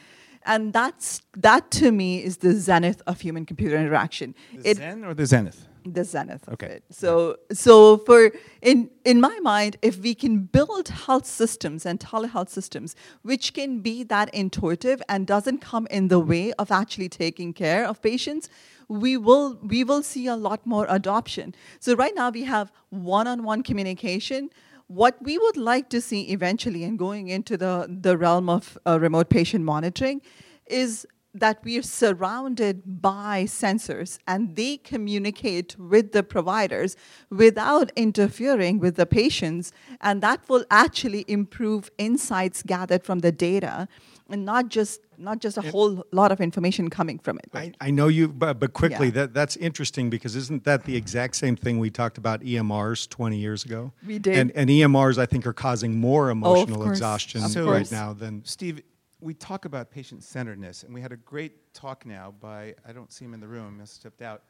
And 0.45 0.71
that's 0.71 1.21
that 1.35 1.71
to 1.71 1.91
me 1.91 2.23
is 2.23 2.37
the 2.37 2.53
zenith 2.53 3.01
of 3.05 3.19
human 3.21 3.45
computer 3.45 3.77
interaction. 3.77 4.33
the 4.53 4.69
It, 4.69 4.77
Zen 4.77 5.03
or 5.03 5.13
the 5.13 5.25
Zenith? 5.25 5.67
The 5.93 6.03
zenith 6.03 6.47
Okay. 6.49 6.65
of 6.65 6.71
it. 6.71 6.83
So, 6.89 7.37
so 7.51 7.97
for 7.97 8.31
in 8.61 8.89
in 9.05 9.21
my 9.21 9.39
mind, 9.41 9.77
if 9.81 9.99
we 9.99 10.13
can 10.15 10.39
build 10.57 10.89
health 10.89 11.25
systems 11.25 11.85
and 11.85 11.99
telehealth 11.99 12.49
systems 12.49 12.95
which 13.23 13.53
can 13.53 13.79
be 13.81 14.03
that 14.03 14.29
intuitive 14.33 15.01
and 15.09 15.27
doesn't 15.27 15.59
come 15.59 15.87
in 15.89 16.07
the 16.07 16.19
way 16.19 16.53
of 16.53 16.71
actually 16.71 17.09
taking 17.09 17.53
care 17.53 17.85
of 17.87 18.01
patients, 18.01 18.49
we 18.87 19.17
will 19.17 19.59
we 19.61 19.83
will 19.83 20.03
see 20.03 20.27
a 20.27 20.35
lot 20.35 20.65
more 20.65 20.85
adoption. 20.89 21.53
So 21.79 21.95
right 21.95 22.15
now 22.15 22.29
we 22.29 22.43
have 22.43 22.71
one-on-one 22.89 23.63
communication. 23.63 24.49
What 24.87 25.15
we 25.21 25.37
would 25.37 25.57
like 25.57 25.89
to 25.89 25.99
see 25.99 26.21
eventually, 26.31 26.83
and 26.83 26.97
going 26.97 27.27
into 27.27 27.57
the 27.57 27.73
the 28.01 28.17
realm 28.17 28.49
of 28.49 28.77
uh, 28.85 28.99
remote 28.99 29.29
patient 29.29 29.63
monitoring, 29.65 30.21
is 30.67 31.05
that 31.39 31.63
we 31.63 31.77
are 31.77 31.81
surrounded 31.81 33.01
by 33.01 33.43
sensors 33.43 34.19
and 34.27 34.55
they 34.55 34.77
communicate 34.77 35.77
with 35.77 36.11
the 36.11 36.23
providers 36.23 36.95
without 37.29 37.91
interfering 37.95 38.79
with 38.79 38.95
the 38.95 39.05
patients 39.05 39.71
and 40.01 40.21
that 40.21 40.47
will 40.49 40.65
actually 40.69 41.25
improve 41.27 41.89
insights 41.97 42.63
gathered 42.63 43.03
from 43.03 43.19
the 43.19 43.31
data 43.31 43.87
and 44.29 44.45
not 44.45 44.67
just 44.69 45.01
not 45.17 45.39
just 45.39 45.57
a 45.57 45.61
whole 45.71 46.03
lot 46.11 46.31
of 46.31 46.39
information 46.39 46.89
coming 46.89 47.17
from 47.17 47.39
it 47.39 47.47
I, 47.53 47.71
I 47.81 47.91
know 47.91 48.07
you, 48.07 48.27
but, 48.27 48.59
but 48.59 48.73
quickly, 48.73 49.07
Yeah. 49.07 49.13
that, 49.13 49.33
that's 49.33 49.55
interesting 49.57 50.09
because 50.09 50.35
isn't 50.35 50.63
that 50.65 50.83
the 50.85 50.95
exact 50.95 51.35
same 51.35 51.55
thing 51.55 51.79
we 51.79 51.89
talked 51.89 52.17
about 52.17 52.41
EMRs 52.41 53.09
20 53.09 53.37
years 53.37 53.65
ago? 53.65 53.91
We 54.05 54.19
did. 54.19 54.37
And, 54.37 54.51
and 54.51 54.69
EMRs, 54.69 55.17
I 55.17 55.25
think, 55.25 55.47
are 55.47 55.53
causing 55.53 55.99
more 55.99 56.29
oh, 56.29 56.31
emotional 56.31 56.77
course. 56.77 56.97
exhaustion 56.97 57.43
Of 57.43 57.55
right 57.55 57.91
now 57.91 58.13
than. 58.13 58.43
Steve, 58.45 58.81
we 59.19 59.33
talk 59.33 59.65
about 59.65 59.89
patient 59.89 60.23
centeredness, 60.23 60.83
and 60.83 60.93
we 60.93 61.01
had 61.01 61.11
a 61.11 61.17
great 61.17 61.73
talk 61.73 62.05
now 62.05 62.33
by, 62.39 62.75
I 62.87 62.91
don't 62.93 63.11
see 63.11 63.25
him 63.25 63.33
in 63.33 63.39
the 63.39 63.47
room, 63.47 63.79
he 63.79 63.85
stepped 63.87 64.21
out. 64.21 64.43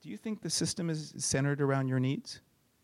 Do 0.00 0.08
you 0.08 0.16
think 0.16 0.42
the 0.42 0.50
system 0.50 0.90
is 0.90 1.12
centered 1.18 1.60
around 1.60 1.88
your 1.88 2.00
needs? 2.00 2.40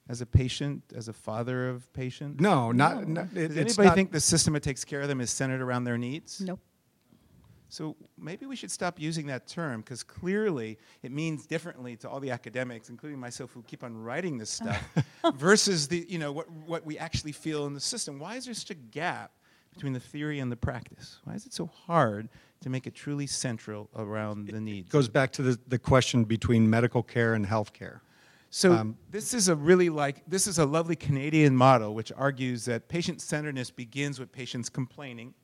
As 0.08 0.20
a 0.20 0.26
patient, 0.26 0.84
as 0.94 1.08
a 1.08 1.12
father 1.12 1.68
of 1.68 1.92
patients? 1.92 2.40
No, 2.40 2.70
not. 2.70 3.08
not 3.08 3.24
it- 3.34 3.48
Does 3.48 3.56
it's 3.56 3.56
anybody 3.72 3.88
not- 3.88 3.94
think 3.96 4.12
the 4.12 4.20
system 4.20 4.54
that 4.54 4.62
takes 4.62 4.84
care 4.84 5.00
of 5.00 5.08
them 5.08 5.20
is 5.20 5.30
centered 5.30 5.60
around 5.60 5.82
their 5.82 5.98
needs? 5.98 6.40
nope 6.40 6.60
So 7.68 7.96
maybe 8.16 8.46
we 8.46 8.54
should 8.54 8.70
stop 8.70 9.00
using 9.00 9.26
that 9.26 9.48
term 9.48 9.80
because 9.80 10.04
clearly 10.04 10.78
it 11.02 11.10
means 11.10 11.44
differently 11.44 11.96
to 11.96 12.08
all 12.08 12.20
the 12.20 12.30
academics, 12.30 12.88
including 12.88 13.18
myself, 13.18 13.50
who 13.52 13.62
keep 13.64 13.82
on 13.82 13.96
writing 13.96 14.38
this 14.38 14.50
stuff, 14.50 14.80
versus 15.34 15.88
the 15.88 16.06
you 16.08 16.18
know 16.20 16.30
what 16.30 16.48
what 16.52 16.86
we 16.86 16.96
actually 16.98 17.32
feel 17.32 17.66
in 17.66 17.74
the 17.74 17.80
system. 17.80 18.20
Why 18.20 18.36
is 18.36 18.44
there 18.44 18.54
such 18.54 18.70
a 18.70 18.74
gap 18.74 19.32
between 19.76 19.92
the 19.92 20.00
theory 20.00 20.40
and 20.40 20.50
the 20.50 20.56
practice? 20.56 21.20
Why 21.24 21.34
is 21.34 21.46
it 21.46 21.52
so 21.52 21.66
hard 21.66 22.28
to 22.62 22.70
make 22.70 22.86
it 22.86 22.94
truly 22.94 23.26
central 23.26 23.88
around 23.94 24.48
the 24.48 24.60
needs? 24.60 24.88
It 24.88 24.92
goes 24.92 25.08
back 25.08 25.30
to 25.32 25.42
the, 25.42 25.58
the 25.68 25.78
question 25.78 26.24
between 26.24 26.68
medical 26.68 27.02
care 27.02 27.34
and 27.34 27.46
health 27.46 27.72
care. 27.72 28.00
So 28.50 28.72
Um, 28.72 28.96
this 29.10 29.34
is 29.34 29.48
a 29.48 29.54
really 29.54 29.90
like 29.90 30.22
this 30.26 30.46
is 30.46 30.58
a 30.58 30.64
lovely 30.64 30.96
Canadian 30.96 31.54
model 31.54 31.94
which 31.94 32.10
argues 32.16 32.64
that 32.64 32.88
patient 32.88 33.20
centeredness 33.20 33.70
begins 33.70 34.18
with 34.18 34.32
patients 34.32 34.68
complaining, 34.70 35.34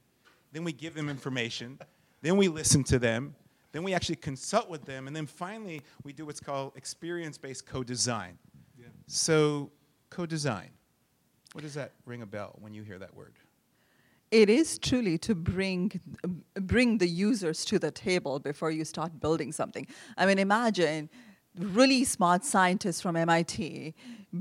then 0.53 0.65
we 0.65 0.73
give 0.73 0.95
them 0.95 1.09
information, 1.09 1.79
then 2.23 2.37
we 2.37 2.49
listen 2.49 2.85
to 2.85 2.99
them, 2.99 3.35
then 3.73 3.83
we 3.83 3.93
actually 3.93 4.17
consult 4.17 4.71
with 4.71 4.85
them, 4.85 5.07
and 5.09 5.17
then 5.17 5.27
finally 5.27 5.83
we 6.05 6.13
do 6.13 6.25
what's 6.25 6.41
called 6.41 6.73
experience-based 6.77 7.67
co-design. 7.67 8.39
So 9.09 9.71
co-design, 10.11 10.71
what 11.53 11.63
does 11.65 11.75
that 11.75 11.93
ring 12.07 12.23
a 12.23 12.27
bell 12.27 12.57
when 12.61 12.73
you 12.73 12.83
hear 12.83 12.99
that 12.99 13.15
word? 13.15 13.35
It 14.33 14.49
is 14.49 14.79
truly 14.79 15.19
to 15.19 15.35
bring 15.35 16.01
bring 16.55 16.99
the 16.99 17.07
users 17.07 17.67
to 17.67 17.79
the 17.79 17.91
table 17.91 18.41
before 18.41 18.71
you 18.71 18.85
start 18.85 19.21
building 19.21 19.53
something. 19.53 19.87
I 20.17 20.25
mean, 20.25 20.39
imagine 20.39 21.11
really 21.59 22.03
smart 22.05 22.43
scientists 22.43 23.03
from 23.03 23.15
MIT 23.15 23.95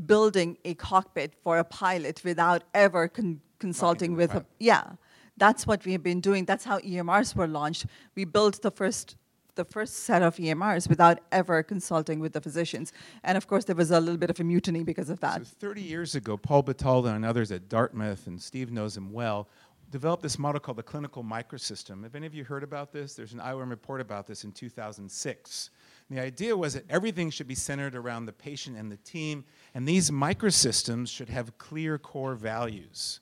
building 0.05 0.57
a 0.63 0.74
cockpit 0.75 1.33
for 1.43 1.57
a 1.57 1.65
pilot 1.65 2.21
without 2.24 2.63
ever 2.74 3.10
con- 3.10 3.41
consulting 3.60 4.15
with 4.15 4.33
a 4.33 4.45
yeah. 4.60 4.93
That's 5.36 5.67
what 5.67 5.83
we 5.86 5.91
have 5.91 6.03
been 6.03 6.21
doing. 6.21 6.45
That's 6.45 6.63
how 6.63 6.79
EMRs 6.79 7.36
were 7.36 7.48
launched. 7.48 7.86
We 8.15 8.24
built 8.24 8.62
the 8.62 8.71
first 8.71 9.17
the 9.55 9.65
first 9.65 10.05
set 10.05 10.21
of 10.21 10.38
EMRs 10.38 10.88
without 10.88 11.19
ever 11.31 11.62
consulting 11.63 12.19
with 12.19 12.33
the 12.33 12.41
physicians. 12.41 12.93
And 13.24 13.38
of 13.38 13.48
course 13.48 13.65
there 13.65 13.75
was 13.75 13.91
a 13.91 14.00
little 14.00 14.17
bit 14.17 14.29
of 14.29 14.39
a 14.39 14.43
mutiny 14.43 14.83
because 14.83 15.10
of 15.10 15.19
that. 15.19 15.45
So 15.45 15.55
30 15.60 15.81
years 15.81 16.15
ago, 16.15 16.38
Paul 16.38 16.63
Batalden 16.63 17.15
and 17.15 17.25
others 17.25 17.51
at 17.51 17.67
Dartmouth, 17.67 18.27
and 18.27 18.41
Steve 18.41 18.71
knows 18.71 18.95
him 18.95 19.12
well, 19.12 19.50
developed 19.91 20.24
this 20.24 20.39
model 20.39 20.60
called 20.60 20.77
the 20.77 20.83
clinical 20.83 21.24
microsystem. 21.24 22.03
Have 22.03 22.15
any 22.15 22.25
of 22.25 22.33
you 22.33 22.43
heard 22.43 22.63
about 22.63 22.91
this? 22.91 23.13
There's 23.13 23.33
an 23.33 23.39
IOM 23.39 23.69
report 23.69 24.01
about 24.01 24.25
this 24.25 24.43
in 24.43 24.51
2006. 24.51 25.69
And 26.10 26.17
the 26.17 26.21
idea 26.21 26.55
was 26.55 26.74
that 26.74 26.86
everything 26.89 27.29
should 27.29 27.48
be 27.48 27.55
centered 27.55 27.95
around 27.95 28.25
the 28.25 28.33
patient 28.33 28.77
and 28.77 28.91
the 28.91 28.98
team, 28.98 29.43
and 29.75 29.88
these 29.88 30.10
microsystems 30.10 31.10
should 31.10 31.29
have 31.29 31.57
clear 31.57 31.98
core 31.98 32.36
values. 32.36 33.19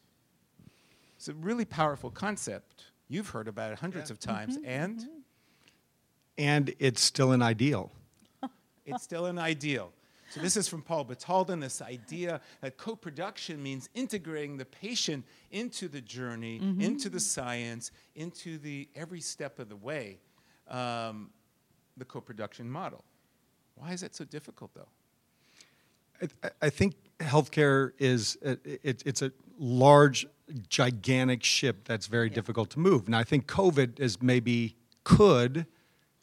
It's 1.18 1.28
a 1.28 1.34
really 1.34 1.66
powerful 1.66 2.12
concept. 2.12 2.86
You've 3.10 3.30
heard 3.30 3.48
about 3.48 3.74
it 3.74 3.80
hundreds 3.80 4.12
of 4.12 4.20
times, 4.20 4.58
mm-hmm, 4.58 4.70
and 4.70 5.00
mm-hmm. 5.00 5.20
And 6.40 6.74
it's 6.80 7.02
still 7.02 7.34
an 7.34 7.42
ideal. 7.42 7.92
it's 8.86 9.04
still 9.04 9.26
an 9.26 9.38
ideal. 9.38 9.92
So 10.30 10.42
this 10.42 10.56
is 10.56 10.68
from 10.68 10.84
Paul 10.84 11.06
Batalden, 11.06 11.60
this 11.60 11.82
idea 11.82 12.40
that 12.62 12.78
co-production 12.78 13.62
means 13.62 13.90
integrating 13.96 14.58
the 14.58 14.66
patient 14.66 15.26
into 15.50 15.88
the 15.88 16.02
journey, 16.02 16.58
into 16.80 17.10
the 17.10 17.20
science, 17.20 17.92
into 18.16 18.60
the 18.60 18.88
every 18.96 19.22
step 19.22 19.58
of 19.58 19.70
the 19.70 19.76
way, 19.76 20.20
um, 20.68 21.32
the 21.98 22.06
co-production 22.06 22.70
model. 22.70 23.04
Why 23.76 23.92
is 23.92 24.02
that 24.02 24.14
so 24.14 24.24
difficult, 24.24 24.72
though? 24.76 24.88
I, 26.44 26.50
I 26.62 26.70
think 26.70 26.96
healthcare 27.20 27.92
is 27.98 28.38
a, 28.44 28.52
it, 28.64 29.02
it's 29.06 29.22
a 29.22 29.32
large, 29.58 30.28
gigantic 30.68 31.44
ship 31.44 31.86
that's 31.86 32.08
very 32.08 32.30
difficult 32.30 32.70
to 32.72 32.80
move. 32.80 33.08
And 33.08 33.16
I 33.16 33.24
think 33.24 33.48
COVID 33.48 34.00
is 34.00 34.22
maybe 34.22 34.76
could 35.04 35.66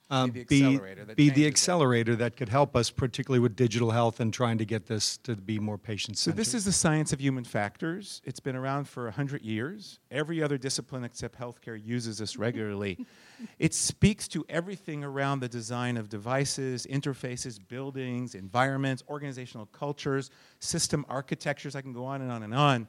um, 0.09 0.31
Be 0.31 0.41
the 0.41 0.45
be 0.45 0.65
accelerator 0.65 1.05
that 1.05 1.17
be 1.17 1.31
the 1.31 1.47
accelerator 1.47 2.17
that 2.17 2.37
could 2.37 2.49
help 2.49 2.77
us, 2.77 2.91
particularly 2.91 3.41
with 3.41 3.57
digital 3.57 3.91
health 3.91 4.21
and 4.21 4.33
trying 4.33 4.57
to 4.59 4.65
get 4.65 4.87
this 4.87 5.17
to 5.19 5.35
be 5.35 5.59
more 5.59 5.79
patient 5.79 6.17
centered. 6.17 6.37
So 6.37 6.37
this 6.37 6.55
is 6.55 6.65
the 6.65 6.73
science 6.73 7.13
of 7.13 7.21
human 7.21 7.43
factors. 7.43 8.23
It's 8.25 8.39
been 8.39 8.55
around 8.55 8.89
for 8.89 9.05
100 9.05 9.43
years. 9.43 9.99
Every 10.13 10.43
other 10.43 10.59
discipline 10.59 11.03
except 11.03 11.39
healthcare 11.39 11.81
uses 11.85 12.19
this 12.19 12.37
regularly. 12.37 13.05
it 13.59 13.75
speaks 13.75 14.29
to 14.29 14.45
everything 14.49 15.03
around 15.03 15.41
the 15.41 15.49
design 15.49 15.97
of 15.97 16.09
devices, 16.09 16.87
interfaces, 16.87 17.59
buildings, 17.67 18.37
environments, 18.37 19.03
organizational 19.09 19.67
cultures, 19.67 20.31
system 20.61 21.05
architectures. 21.09 21.75
I 21.75 21.81
can 21.81 21.93
go 21.93 22.05
on 22.05 22.23
and 22.23 22.31
on 22.31 22.45
and 22.45 22.55
on. 22.55 22.87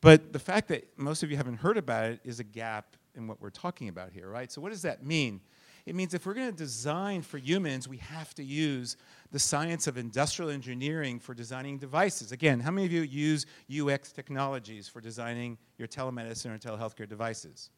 But 0.00 0.32
the 0.32 0.38
fact 0.38 0.68
that 0.68 0.86
most 0.96 1.24
of 1.24 1.32
you 1.32 1.36
haven't 1.36 1.56
heard 1.56 1.76
about 1.76 2.12
it 2.12 2.20
is 2.24 2.38
a 2.38 2.44
gap 2.44 2.96
in 3.16 3.26
what 3.26 3.40
we're 3.40 3.50
talking 3.50 3.88
about 3.88 4.12
here, 4.12 4.28
right? 4.28 4.50
So 4.52 4.60
what 4.60 4.70
does 4.70 4.82
that 4.82 5.04
mean? 5.04 5.40
It 5.86 5.94
means 5.94 6.14
if 6.14 6.26
we're 6.26 6.34
going 6.34 6.50
to 6.50 6.56
design 6.56 7.22
for 7.22 7.38
humans, 7.38 7.88
we 7.88 7.96
have 7.98 8.34
to 8.34 8.44
use 8.44 8.96
the 9.30 9.38
science 9.38 9.86
of 9.86 9.96
industrial 9.96 10.50
engineering 10.50 11.18
for 11.18 11.34
designing 11.34 11.78
devices. 11.78 12.32
Again, 12.32 12.60
how 12.60 12.70
many 12.70 12.86
of 12.86 12.92
you 12.92 13.02
use 13.02 13.46
UX 13.70 14.12
technologies 14.12 14.88
for 14.88 15.00
designing 15.00 15.58
your 15.78 15.88
telemedicine 15.88 16.54
or 16.54 16.58
telehealthcare 16.58 17.08
devices? 17.08 17.70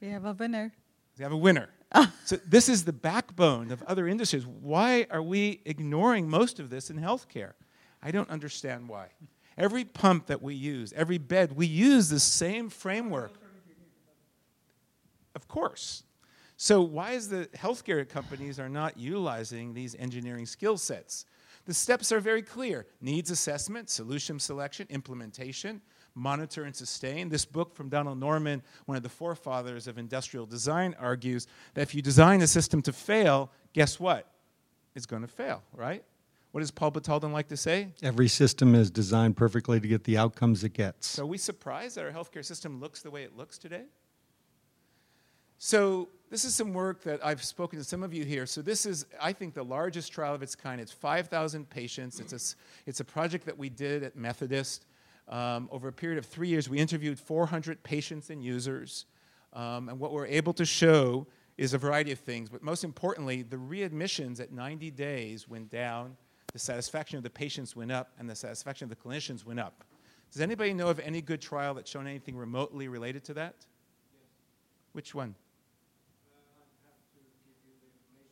We 0.00 0.08
have 0.08 0.24
a 0.24 0.32
winner. 0.32 0.72
We 1.18 1.22
have 1.22 1.32
a 1.32 1.36
winner. 1.36 1.68
so 2.24 2.36
this 2.46 2.68
is 2.68 2.84
the 2.84 2.92
backbone 2.92 3.70
of 3.70 3.82
other 3.84 4.06
industries. 4.06 4.46
Why 4.46 5.06
are 5.10 5.22
we 5.22 5.60
ignoring 5.64 6.28
most 6.28 6.58
of 6.60 6.70
this 6.70 6.90
in 6.90 6.98
healthcare? 6.98 7.52
I 8.02 8.10
don't 8.10 8.28
understand 8.30 8.88
why. 8.88 9.08
Every 9.56 9.84
pump 9.84 10.26
that 10.26 10.42
we 10.42 10.54
use, 10.54 10.92
every 10.92 11.18
bed, 11.18 11.56
we 11.56 11.66
use 11.66 12.08
the 12.08 12.20
same 12.20 12.68
framework. 12.68 13.32
Of 15.34 15.48
course. 15.48 16.02
So 16.56 16.80
why 16.80 17.12
is 17.12 17.28
the 17.28 17.48
healthcare 17.54 18.08
companies 18.08 18.58
are 18.58 18.68
not 18.68 18.96
utilizing 18.96 19.74
these 19.74 19.94
engineering 19.96 20.46
skill 20.46 20.78
sets? 20.78 21.26
The 21.66 21.74
steps 21.74 22.12
are 22.12 22.20
very 22.20 22.42
clear. 22.42 22.86
Needs 23.00 23.30
assessment, 23.30 23.90
solution 23.90 24.38
selection, 24.38 24.86
implementation, 24.88 25.82
monitor 26.14 26.64
and 26.64 26.74
sustain. 26.74 27.28
This 27.28 27.44
book 27.44 27.74
from 27.74 27.88
Donald 27.88 28.18
Norman, 28.18 28.62
one 28.86 28.96
of 28.96 29.02
the 29.02 29.08
forefathers 29.08 29.86
of 29.86 29.98
industrial 29.98 30.46
design, 30.46 30.94
argues 30.98 31.46
that 31.74 31.82
if 31.82 31.94
you 31.94 32.02
design 32.02 32.40
a 32.40 32.46
system 32.46 32.80
to 32.82 32.92
fail, 32.92 33.50
guess 33.72 34.00
what? 34.00 34.32
It's 34.94 35.06
going 35.06 35.22
to 35.22 35.28
fail, 35.28 35.62
right? 35.74 36.02
What 36.52 36.60
does 36.60 36.70
Paul 36.70 36.92
Batalden 36.92 37.32
like 37.32 37.48
to 37.48 37.56
say? 37.56 37.88
Every 38.02 38.28
system 38.28 38.74
is 38.74 38.90
designed 38.90 39.36
perfectly 39.36 39.78
to 39.78 39.86
get 39.86 40.04
the 40.04 40.16
outcomes 40.16 40.64
it 40.64 40.72
gets. 40.72 41.06
So 41.06 41.24
are 41.24 41.26
we 41.26 41.36
surprised 41.36 41.96
that 41.96 42.06
our 42.06 42.12
healthcare 42.12 42.44
system 42.44 42.80
looks 42.80 43.02
the 43.02 43.10
way 43.10 43.24
it 43.24 43.36
looks 43.36 43.58
today? 43.58 43.82
So 45.58 46.08
this 46.30 46.44
is 46.44 46.54
some 46.54 46.72
work 46.72 47.02
that 47.04 47.24
I've 47.24 47.42
spoken 47.42 47.78
to 47.78 47.84
some 47.84 48.02
of 48.02 48.12
you 48.12 48.24
here. 48.24 48.46
So 48.46 48.60
this 48.60 48.84
is, 48.84 49.06
I 49.20 49.32
think, 49.32 49.54
the 49.54 49.64
largest 49.64 50.12
trial 50.12 50.34
of 50.34 50.42
its 50.42 50.56
kind. 50.56 50.80
It's 50.80 50.92
5,000 50.92 51.68
patients. 51.70 52.18
It's 52.18 52.32
a, 52.32 52.56
it's 52.88 53.00
a 53.00 53.04
project 53.04 53.46
that 53.46 53.56
we 53.56 53.68
did 53.68 54.02
at 54.02 54.16
Methodist. 54.16 54.86
Um, 55.28 55.68
over 55.70 55.88
a 55.88 55.92
period 55.92 56.18
of 56.18 56.26
three 56.26 56.48
years, 56.48 56.68
we 56.68 56.78
interviewed 56.78 57.18
400 57.18 57.82
patients 57.82 58.30
and 58.30 58.42
users. 58.42 59.06
Um, 59.52 59.88
and 59.88 60.00
what 60.00 60.12
we're 60.12 60.26
able 60.26 60.52
to 60.54 60.64
show 60.64 61.26
is 61.56 61.74
a 61.74 61.78
variety 61.78 62.12
of 62.12 62.18
things. 62.18 62.48
But 62.48 62.62
most 62.62 62.84
importantly, 62.84 63.42
the 63.42 63.56
readmissions 63.56 64.40
at 64.40 64.52
90 64.52 64.90
days 64.90 65.48
went 65.48 65.70
down, 65.70 66.16
the 66.52 66.58
satisfaction 66.58 67.16
of 67.16 67.22
the 67.22 67.30
patients 67.30 67.74
went 67.74 67.92
up, 67.92 68.10
and 68.18 68.28
the 68.28 68.34
satisfaction 68.36 68.84
of 68.84 68.90
the 68.90 68.96
clinicians 68.96 69.44
went 69.44 69.60
up. 69.60 69.84
Does 70.32 70.42
anybody 70.42 70.74
know 70.74 70.88
of 70.88 70.98
any 71.00 71.22
good 71.22 71.40
trial 71.40 71.74
that's 71.74 71.90
shown 71.90 72.06
anything 72.06 72.36
remotely 72.36 72.88
related 72.88 73.24
to 73.24 73.34
that? 73.34 73.54
Which 74.92 75.14
one? 75.14 75.34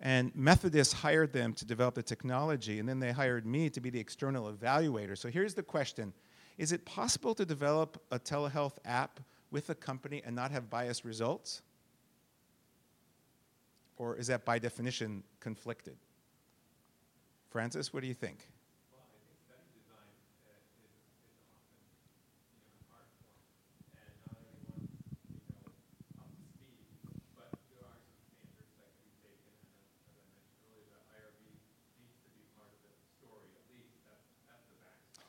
and 0.00 0.34
Methodist 0.34 0.92
hired 0.92 1.32
them 1.32 1.54
to 1.54 1.64
develop 1.64 1.94
the 1.94 2.02
technology, 2.02 2.78
and 2.78 2.88
then 2.88 2.98
they 2.98 3.12
hired 3.12 3.46
me 3.46 3.70
to 3.70 3.80
be 3.80 3.90
the 3.90 3.98
external 3.98 4.52
evaluator. 4.52 5.16
So 5.16 5.28
here's 5.28 5.54
the 5.54 5.62
question: 5.62 6.12
Is 6.58 6.72
it 6.72 6.84
possible 6.84 7.34
to 7.34 7.44
develop 7.44 8.02
a 8.10 8.18
telehealth 8.18 8.76
app 8.84 9.20
with 9.50 9.70
a 9.70 9.74
company 9.74 10.22
and 10.24 10.36
not 10.36 10.50
have 10.50 10.68
biased 10.68 11.04
results? 11.04 11.62
Or 13.96 14.16
is 14.16 14.26
that 14.26 14.44
by 14.44 14.58
definition 14.58 15.22
conflicted? 15.40 15.96
Francis, 17.48 17.92
what 17.92 18.02
do 18.02 18.06
you 18.06 18.14
think? 18.14 18.46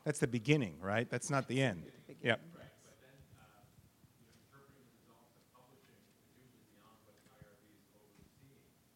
That's 0.07 0.19
the 0.19 0.27
beginning, 0.27 0.75
right? 0.79 1.09
That's 1.09 1.29
not 1.29 1.49
the 1.49 1.61
end. 1.61 1.83
Yep. 2.23 2.39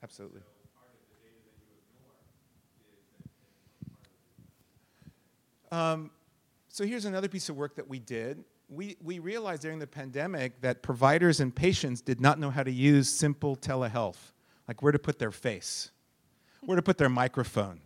Absolutely. 0.02 0.40
Um, 5.70 6.12
so 6.70 6.86
here's 6.86 7.04
another 7.04 7.28
piece 7.28 7.50
of 7.50 7.58
work 7.58 7.76
that 7.76 7.90
we 7.90 8.00
did. 8.00 8.46
We, 8.70 8.96
we 9.04 9.20
realized 9.20 9.64
during 9.64 9.80
the 9.80 9.88
pandemic 9.88 10.62
that 10.62 10.82
providers 10.82 11.42
and 11.42 11.54
patients 11.54 12.00
did 12.00 12.22
not 12.22 12.40
know 12.40 12.52
how 12.52 12.64
to 12.64 12.72
use 12.72 13.10
simple 13.10 13.58
telehealth, 13.58 14.32
like 14.70 14.82
where 14.82 14.94
to 14.94 15.00
put 15.00 15.20
their 15.20 15.32
face, 15.32 15.92
where 16.62 16.78
to 16.78 16.82
put 16.82 16.98
their 16.98 17.10
microphone. 17.10 17.82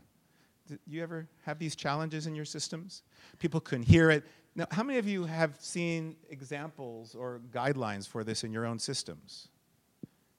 Did 0.68 0.80
you 0.88 1.04
ever 1.04 1.28
have 1.44 1.60
these 1.60 1.76
challenges 1.76 2.28
in 2.28 2.36
your 2.36 2.46
systems? 2.46 3.04
People 3.40 3.60
couldn't 3.60 3.86
hear 3.86 4.10
it. 4.10 4.24
Now, 4.56 4.66
how 4.72 4.84
many 4.84 4.98
of 4.98 5.08
you 5.08 5.26
have 5.26 5.58
seen 5.60 6.16
examples 6.30 7.14
or 7.14 7.42
guidelines 7.52 8.08
for 8.08 8.24
this 8.24 8.44
in 8.44 8.52
your 8.52 8.66
own 8.66 8.80
systems? 8.80 9.50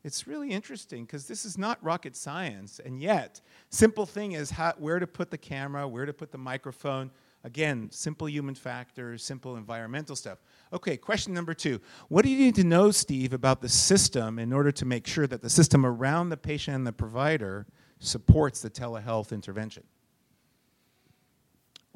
It's 0.03 0.27
really 0.27 0.51
interesting 0.51 1.05
because 1.05 1.27
this 1.27 1.45
is 1.45 1.59
not 1.59 1.83
rocket 1.83 2.15
science, 2.15 2.81
and 2.85 3.01
yet, 3.01 3.41
simple 3.71 4.07
thing 4.07 4.33
is 4.33 4.51
how, 4.51 4.73
where 4.79 5.01
to 5.01 5.07
put 5.07 5.33
the 5.33 5.39
camera, 5.39 5.87
where 5.87 6.07
to 6.07 6.13
put 6.13 6.31
the 6.31 6.39
microphone. 6.39 7.11
Again, 7.43 7.89
simple 7.91 8.29
human 8.29 8.55
factors, 8.55 9.23
simple 9.23 9.57
environmental 9.57 10.17
stuff. 10.17 10.39
Okay, 10.73 10.97
question 10.97 11.35
number 11.35 11.55
two. 11.55 11.81
What 12.09 12.25
do 12.25 12.31
you 12.31 12.39
need 12.39 12.55
to 12.55 12.65
know, 12.65 12.91
Steve, 12.93 13.33
about 13.33 13.61
the 13.61 13.69
system 13.69 14.39
in 14.39 14.53
order 14.53 14.73
to 14.73 14.85
make 14.85 15.07
sure 15.07 15.27
that 15.27 15.43
the 15.43 15.51
system 15.51 15.85
around 15.85 16.29
the 16.29 16.37
patient 16.37 16.77
and 16.77 16.87
the 16.87 16.93
provider 16.93 17.67
supports 17.99 18.63
the 18.63 18.71
telehealth 18.71 19.33
intervention? 19.33 19.83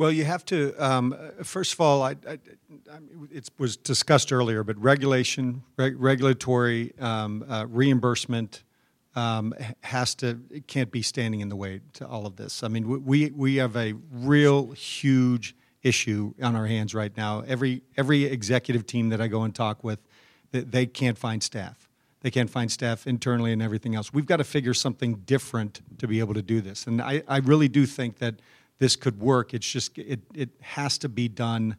Well, 0.00 0.10
you 0.10 0.24
have 0.24 0.46
to, 0.46 0.72
um, 0.82 1.14
first 1.42 1.74
of 1.74 1.80
all, 1.82 2.02
I, 2.02 2.12
I, 2.26 2.32
I, 2.32 2.38
it 3.30 3.50
was 3.58 3.76
discussed 3.76 4.32
earlier, 4.32 4.64
but 4.64 4.78
regulation, 4.78 5.62
reg- 5.76 6.00
regulatory 6.00 6.94
um, 6.98 7.44
uh, 7.46 7.66
reimbursement 7.68 8.64
um, 9.14 9.52
has 9.82 10.14
to, 10.14 10.40
can't 10.66 10.90
be 10.90 11.02
standing 11.02 11.40
in 11.40 11.50
the 11.50 11.54
way 11.56 11.82
to 11.92 12.08
all 12.08 12.24
of 12.24 12.36
this. 12.36 12.62
I 12.62 12.68
mean, 12.68 12.88
we- 12.88 12.96
we, 12.96 13.30
we 13.32 13.56
have 13.56 13.76
a 13.76 13.92
real 14.10 14.70
huge 14.70 15.54
issue 15.82 16.32
on 16.42 16.56
our 16.56 16.66
hands 16.66 16.94
right 16.94 17.14
now. 17.14 17.44
Every, 17.46 17.82
every 17.98 18.24
executive 18.24 18.86
team 18.86 19.10
that 19.10 19.20
I 19.20 19.28
go 19.28 19.42
and 19.42 19.54
talk 19.54 19.84
with, 19.84 19.98
they, 20.50 20.60
they 20.60 20.86
can't 20.86 21.18
find 21.18 21.42
staff. 21.42 21.90
They 22.22 22.30
can't 22.30 22.48
find 22.48 22.72
staff 22.72 23.06
internally 23.06 23.52
and 23.52 23.60
everything 23.60 23.94
else. 23.94 24.14
We've 24.14 24.24
got 24.24 24.38
to 24.38 24.44
figure 24.44 24.72
something 24.72 25.16
different 25.26 25.82
to 25.98 26.08
be 26.08 26.20
able 26.20 26.32
to 26.32 26.42
do 26.42 26.62
this. 26.62 26.86
And 26.86 27.02
I, 27.02 27.22
I 27.28 27.40
really 27.40 27.68
do 27.68 27.84
think 27.84 28.18
that 28.20 28.36
this 28.80 28.96
could 28.96 29.20
work. 29.20 29.54
It's 29.54 29.70
just 29.70 29.96
it 29.96 30.20
it 30.34 30.48
has 30.60 30.98
to 30.98 31.08
be 31.08 31.28
done. 31.28 31.76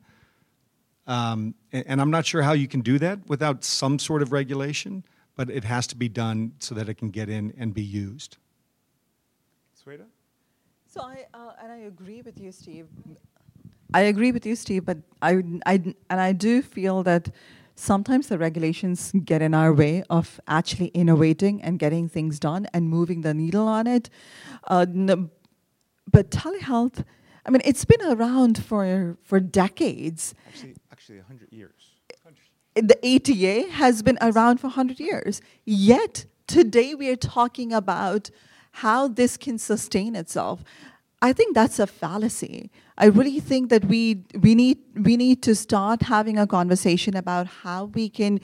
Um, 1.07 1.55
and, 1.73 1.83
and 1.87 2.01
I'm 2.01 2.11
not 2.11 2.25
sure 2.25 2.41
how 2.41 2.53
you 2.53 2.67
can 2.67 2.81
do 2.81 2.97
that 2.99 3.27
without 3.27 3.65
some 3.65 3.99
sort 3.99 4.21
of 4.21 4.31
regulation, 4.31 5.03
but 5.35 5.49
it 5.49 5.65
has 5.65 5.87
to 5.87 5.97
be 5.97 6.07
done 6.07 6.53
so 6.59 6.75
that 6.75 6.87
it 6.87 6.93
can 6.93 7.09
get 7.09 7.27
in 7.27 7.53
and 7.57 7.73
be 7.73 7.81
used. 7.81 8.37
Sweta? 9.75 10.05
So 10.87 11.01
I 11.01 11.25
uh, 11.33 11.53
and 11.61 11.71
I 11.71 11.77
agree 11.77 12.21
with 12.21 12.39
you, 12.39 12.51
Steve. 12.51 12.87
I 13.93 14.01
agree 14.01 14.31
with 14.31 14.45
you, 14.45 14.55
Steve. 14.55 14.85
But 14.85 14.99
I, 15.21 15.43
I 15.65 15.73
and 16.09 16.21
I 16.21 16.33
do 16.33 16.61
feel 16.61 17.01
that 17.03 17.31
sometimes 17.75 18.27
the 18.27 18.37
regulations 18.37 19.11
get 19.25 19.41
in 19.41 19.55
our 19.55 19.73
way 19.73 20.03
of 20.09 20.39
actually 20.47 20.87
innovating 20.93 21.63
and 21.63 21.79
getting 21.79 22.07
things 22.07 22.39
done 22.39 22.67
and 22.73 22.87
moving 22.87 23.21
the 23.21 23.33
needle 23.33 23.67
on 23.67 23.87
it. 23.87 24.09
Uh, 24.67 24.85
n- 24.87 25.31
but 26.09 26.31
telehealth, 26.31 27.03
I 27.45 27.49
mean, 27.49 27.61
it's 27.65 27.85
been 27.85 28.01
around 28.01 28.63
for 28.63 29.17
for 29.23 29.39
decades. 29.39 30.33
Actually, 30.47 30.75
actually 30.91 31.17
100 31.17 31.51
years. 31.51 31.71
the 32.75 32.97
ATA 33.03 33.69
has 33.71 34.01
been 34.01 34.17
around 34.21 34.59
for 34.59 34.67
100 34.67 34.99
years. 34.99 35.41
Yet 35.65 36.25
today 36.47 36.95
we 36.95 37.09
are 37.09 37.15
talking 37.15 37.73
about 37.73 38.29
how 38.71 39.07
this 39.07 39.37
can 39.37 39.57
sustain 39.57 40.15
itself. 40.15 40.63
I 41.21 41.33
think 41.33 41.53
that's 41.53 41.77
a 41.79 41.85
fallacy. 41.85 42.71
I 42.97 43.05
really 43.05 43.39
think 43.39 43.69
that 43.69 43.85
we 43.85 44.23
we 44.39 44.55
need 44.55 44.79
we 44.95 45.17
need 45.17 45.43
to 45.43 45.55
start 45.55 46.03
having 46.03 46.37
a 46.37 46.47
conversation 46.47 47.15
about 47.15 47.47
how 47.47 47.85
we 47.85 48.09
can 48.09 48.39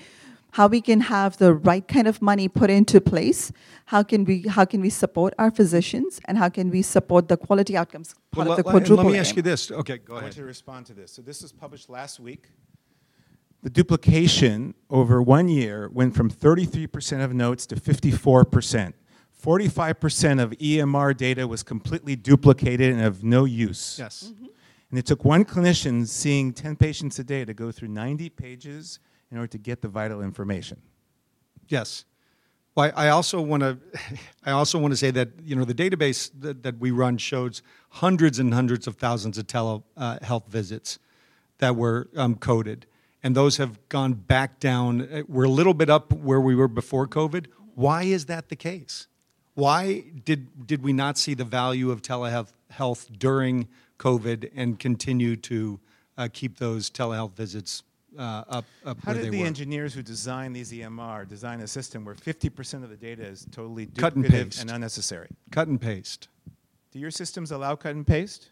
how 0.52 0.68
we 0.68 0.82
can 0.82 1.02
have 1.02 1.38
the 1.38 1.54
right 1.54 1.88
kind 1.88 2.08
of 2.08 2.22
money 2.22 2.48
put 2.48 2.70
into 2.70 3.00
place. 3.02 3.52
How 3.86 4.02
can 4.04 4.24
we 4.26 4.44
how 4.48 4.66
can 4.66 4.82
we 4.82 4.90
support 4.90 5.34
our 5.38 5.52
physicians 5.52 6.20
and 6.26 6.38
how 6.38 6.50
can 6.50 6.70
we 6.70 6.82
support 6.82 7.28
the 7.28 7.38
quality 7.38 7.76
outcomes 7.78 8.16
part 8.32 8.48
Well, 8.48 8.58
of 8.58 8.64
the 8.64 8.68
let- 8.70 8.72
quadruple 8.74 9.04
let 9.06 9.12
me 9.12 9.18
aim. 9.18 9.22
ask 9.22 9.36
you 9.36 9.42
this. 9.42 9.72
Okay, 9.72 9.98
go 9.98 10.14
I 10.14 10.16
want 10.16 10.24
ahead. 10.26 10.34
to 10.36 10.46
respond 10.46 10.86
to 10.88 10.94
this. 10.94 11.12
So 11.12 11.22
this 11.22 11.42
was 11.42 11.52
published 11.52 11.90
last 11.90 12.20
week. 12.20 12.50
The 13.64 13.70
duplication 13.70 14.74
over 14.90 15.22
one 15.22 15.50
year 15.50 15.90
went 15.92 16.16
from 16.16 16.30
33% 16.30 17.24
of 17.24 17.34
notes 17.34 17.66
to 17.68 17.76
54%. 17.76 18.94
45% 19.44 20.42
of 20.42 20.52
EMR 20.52 21.16
data 21.16 21.48
was 21.48 21.64
completely 21.64 22.16
duplicated 22.16 22.94
and 22.94 23.04
of 23.04 23.24
no 23.24 23.46
use. 23.46 23.98
Yes. 24.00 24.32
Mm-hmm. 24.34 24.46
And 24.90 25.00
it 25.00 25.06
took 25.06 25.26
one 25.26 25.44
clinician 25.46 26.08
seeing 26.08 26.54
10 26.54 26.76
patients 26.78 27.20
a 27.20 27.24
day 27.24 27.46
to 27.46 27.54
go 27.54 27.72
through 27.72 27.90
90 27.90 28.30
pages 28.30 29.00
in 29.32 29.38
order 29.38 29.48
to 29.48 29.58
get 29.58 29.82
the 29.82 29.88
vital 29.88 30.22
information. 30.22 30.82
Yes. 31.68 32.06
Well, 32.76 32.92
I 32.96 33.10
also 33.10 33.42
want 33.42 33.64
to, 33.64 33.80
I 34.46 34.52
also 34.52 34.78
want 34.78 34.92
to 34.92 34.98
say 34.98 35.12
that 35.12 35.30
you 35.44 35.56
know 35.56 35.66
the 35.66 35.74
database 35.74 36.30
that, 36.40 36.64
that 36.64 36.78
we 36.78 36.92
run 36.92 37.18
shows 37.18 37.62
hundreds 37.90 38.40
and 38.40 38.54
hundreds 38.54 38.88
of 38.88 38.98
thousands 38.98 39.38
of 39.38 39.48
telehealth 39.48 39.84
uh, 39.98 40.40
visits 40.48 41.00
that 41.58 41.76
were 41.76 42.08
um, 42.16 42.36
coded, 42.36 42.86
and 43.24 43.36
those 43.36 43.58
have 43.58 43.80
gone 43.90 44.14
back 44.14 44.60
down. 44.60 45.26
We're 45.28 45.46
a 45.46 45.50
little 45.50 45.74
bit 45.74 45.90
up 45.90 46.14
where 46.14 46.40
we 46.40 46.56
were 46.56 46.68
before 46.68 47.08
COVID. 47.08 47.48
Why 47.74 48.04
is 48.04 48.26
that 48.26 48.50
the 48.50 48.56
case? 48.56 49.08
Why 49.56 50.04
did 50.24 50.68
did 50.68 50.84
we 50.84 50.94
not 50.94 51.18
see 51.18 51.34
the 51.34 51.46
value 51.46 51.90
of 51.90 52.04
telehealth 52.04 52.54
health 52.70 53.10
during 53.18 53.68
COVID 53.98 54.52
and 54.56 54.78
continue 54.78 55.36
to 55.36 55.80
uh, 56.16 56.28
keep 56.32 56.60
those 56.60 56.92
telehealth 56.92 57.36
visits 57.36 57.82
uh, 58.18 58.22
up 58.48 58.66
up 58.86 58.98
How 59.04 59.12
where 59.12 59.16
did 59.16 59.26
they 59.26 59.30
the 59.30 59.42
were? 59.42 59.48
engineers 59.48 59.94
who 59.94 60.02
designed 60.02 60.56
these 60.56 60.72
EMR 60.72 61.28
design 61.28 61.60
a 61.62 61.68
system 61.68 62.06
where 62.06 62.16
50% 62.16 62.84
of 62.84 62.90
the 62.90 62.96
data 62.96 63.24
is 63.26 63.46
totally 63.52 63.88
Cut 63.88 64.16
and 64.16 64.26
duplicative 64.26 64.32
paste. 64.46 64.62
and 64.62 64.72
unnecessary? 64.72 65.30
Cut 65.52 65.68
and 65.68 65.80
paste. 65.80 66.28
Do 66.92 67.00
your 67.00 67.12
systems 67.12 67.52
allow 67.52 67.76
cut 67.76 67.96
and 67.96 68.06
paste? 68.08 68.50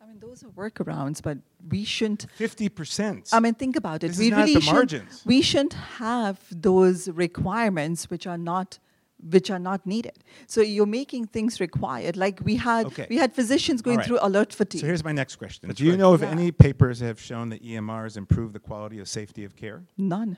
I 0.00 0.06
mean, 0.06 0.18
those 0.20 0.44
are 0.44 0.48
workarounds, 0.48 1.22
but 1.22 1.38
we 1.68 1.84
shouldn't 1.84 2.26
50%. 2.38 3.30
I 3.32 3.40
mean, 3.40 3.54
think 3.54 3.74
about 3.76 4.04
it. 4.04 4.08
This 4.08 4.18
we 4.18 4.26
is 4.26 4.30
not 4.30 4.36
really 4.40 4.54
the 4.54 4.60
should, 4.60 4.72
margins. 4.74 5.22
We 5.24 5.40
shouldn't 5.42 5.72
have 5.98 6.40
those 6.50 7.08
requirements 7.08 8.10
which 8.10 8.26
are 8.26 8.38
not 8.38 8.78
which 9.30 9.50
are 9.50 9.58
not 9.58 9.86
needed. 9.86 10.18
So 10.46 10.60
you're 10.60 10.86
making 10.86 11.26
things 11.28 11.60
required. 11.60 12.16
Like 12.16 12.40
we 12.44 12.56
had 12.56 12.86
Okay. 12.86 13.06
we 13.08 13.16
had 13.16 13.32
physicians 13.34 13.80
going 13.82 13.96
All 13.96 13.98
right. 14.00 14.06
through 14.06 14.18
alert 14.22 14.52
fatigue. 14.52 14.80
So 14.82 14.86
here's 14.86 15.04
my 15.04 15.12
next 15.12 15.36
question. 15.36 15.68
That's 15.68 15.78
Do 15.78 15.84
you 15.84 15.92
right. 15.92 15.98
know 15.98 16.14
if 16.14 16.20
Yeah. 16.20 16.30
any 16.30 16.52
papers 16.52 17.00
have 17.00 17.18
shown 17.20 17.48
that 17.50 17.62
EMRs 17.62 18.16
improve 18.16 18.52
the 18.52 18.60
quality 18.60 18.98
of 18.98 19.08
safety 19.08 19.44
of 19.44 19.56
care? 19.56 19.82
None. 19.96 20.36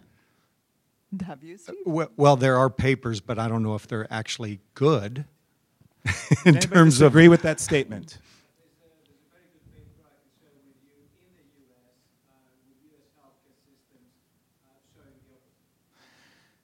Have 1.26 1.42
you 1.42 1.56
seen? 1.56 1.76
Uh, 1.86 1.90
well, 1.90 2.10
well, 2.16 2.36
there 2.36 2.56
are 2.58 2.68
papers, 2.70 3.20
but 3.20 3.38
I 3.38 3.48
don't 3.48 3.62
know 3.62 3.74
if 3.74 3.86
they're 3.86 4.06
actually 4.12 4.60
good 4.74 5.24
in 6.44 6.56
anybody 6.56 6.66
terms 6.66 7.00
of. 7.00 7.12
agree 7.12 7.28
with 7.28 7.42
that 7.42 7.58
statement? 7.60 8.18
There's 8.18 8.20
a, 8.20 8.92
there's 9.06 9.22
a 9.22 9.30
very 9.32 9.48
good 9.54 9.64
paper 9.72 10.02
I 10.06 10.14
can 10.20 10.30
share 10.38 10.54
with 10.66 10.78
you 10.84 10.94
in 11.40 11.46
the 11.46 11.62
U.S. 11.66 11.98
Uh, 12.28 12.34
with 12.68 12.78
U.S. 12.90 13.06
healthcare 13.22 13.56
systems 13.64 14.10
uh, 14.66 14.76
showing 14.92 15.14
the 15.24 15.34
opposite. 15.34 15.56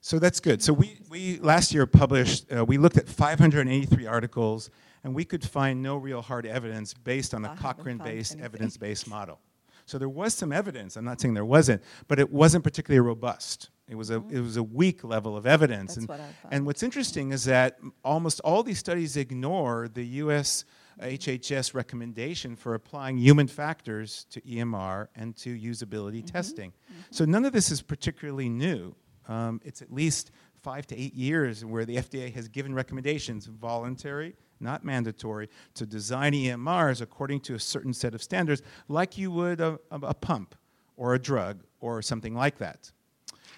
So 0.04 0.18
that's 0.18 0.40
good. 0.40 0.60
So 0.60 0.72
we, 0.72 0.98
we 1.08 1.38
last 1.38 1.72
year 1.72 1.86
published, 1.86 2.52
uh, 2.52 2.64
we 2.64 2.76
looked 2.76 2.96
at 2.96 3.08
583 3.08 4.04
articles, 4.04 4.68
and 5.04 5.14
we 5.14 5.24
could 5.24 5.44
find 5.48 5.80
no 5.80 5.96
real 5.96 6.20
hard 6.20 6.44
evidence 6.44 6.92
based 6.92 7.34
on 7.34 7.44
a 7.44 7.54
Cochrane-based, 7.56 8.36
evidence-based 8.40 9.06
model. 9.06 9.38
So 9.86 9.98
there 9.98 10.08
was 10.08 10.34
some 10.34 10.52
evidence. 10.52 10.96
I'm 10.96 11.04
not 11.04 11.20
saying 11.20 11.34
there 11.34 11.44
wasn't, 11.44 11.82
but 12.08 12.18
it 12.18 12.32
wasn't 12.32 12.64
particularly 12.64 13.00
robust. 13.00 13.70
It 13.88 13.94
was 13.94 14.10
a, 14.10 14.16
it 14.28 14.40
was 14.40 14.56
a 14.56 14.62
weak 14.62 15.04
level 15.04 15.36
of 15.36 15.46
evidence. 15.46 15.94
That's 15.94 15.98
and, 15.98 16.08
what 16.08 16.20
and 16.50 16.66
what's 16.66 16.82
interesting 16.82 17.30
is 17.30 17.44
that 17.44 17.78
almost 18.04 18.40
all 18.40 18.64
these 18.64 18.78
studies 18.78 19.16
ignore 19.16 19.88
the 19.88 20.04
U.S. 20.04 20.64
HHS 21.00 21.74
recommendation 21.74 22.56
for 22.56 22.74
applying 22.74 23.18
human 23.18 23.46
factors 23.46 24.26
to 24.30 24.40
EMR 24.40 25.08
and 25.14 25.36
to 25.36 25.56
usability 25.56 26.22
Mm-hmm. 26.22 26.26
testing. 26.26 26.72
So 27.10 27.24
none 27.24 27.44
of 27.44 27.52
this 27.52 27.70
is 27.70 27.82
particularly 27.82 28.48
new. 28.48 28.94
Um, 29.28 29.61
it's 29.64 29.82
at 29.82 29.92
least 29.92 30.30
five 30.62 30.87
to 30.88 30.98
eight 30.98 31.14
years 31.14 31.64
where 31.64 31.85
the 31.85 31.96
FDA 31.96 32.32
has 32.35 32.48
given 32.48 32.74
recommendations, 32.74 33.46
voluntary, 33.46 34.35
not 34.61 34.85
mandatory, 34.85 35.48
to 35.74 35.87
design 35.87 36.32
EMRs 36.32 37.00
according 37.00 37.40
to 37.40 37.54
a 37.54 37.58
certain 37.58 37.92
set 37.92 38.14
of 38.14 38.22
standards, 38.22 38.62
like 38.88 39.18
you 39.18 39.30
would 39.30 39.61
a, 39.61 39.78
a, 39.90 39.98
a 40.02 40.14
pump 40.14 40.54
or 40.96 41.14
a 41.14 41.18
drug 41.18 41.64
or 41.80 42.00
something 42.00 42.35
like 42.35 42.58
that. 42.58 42.92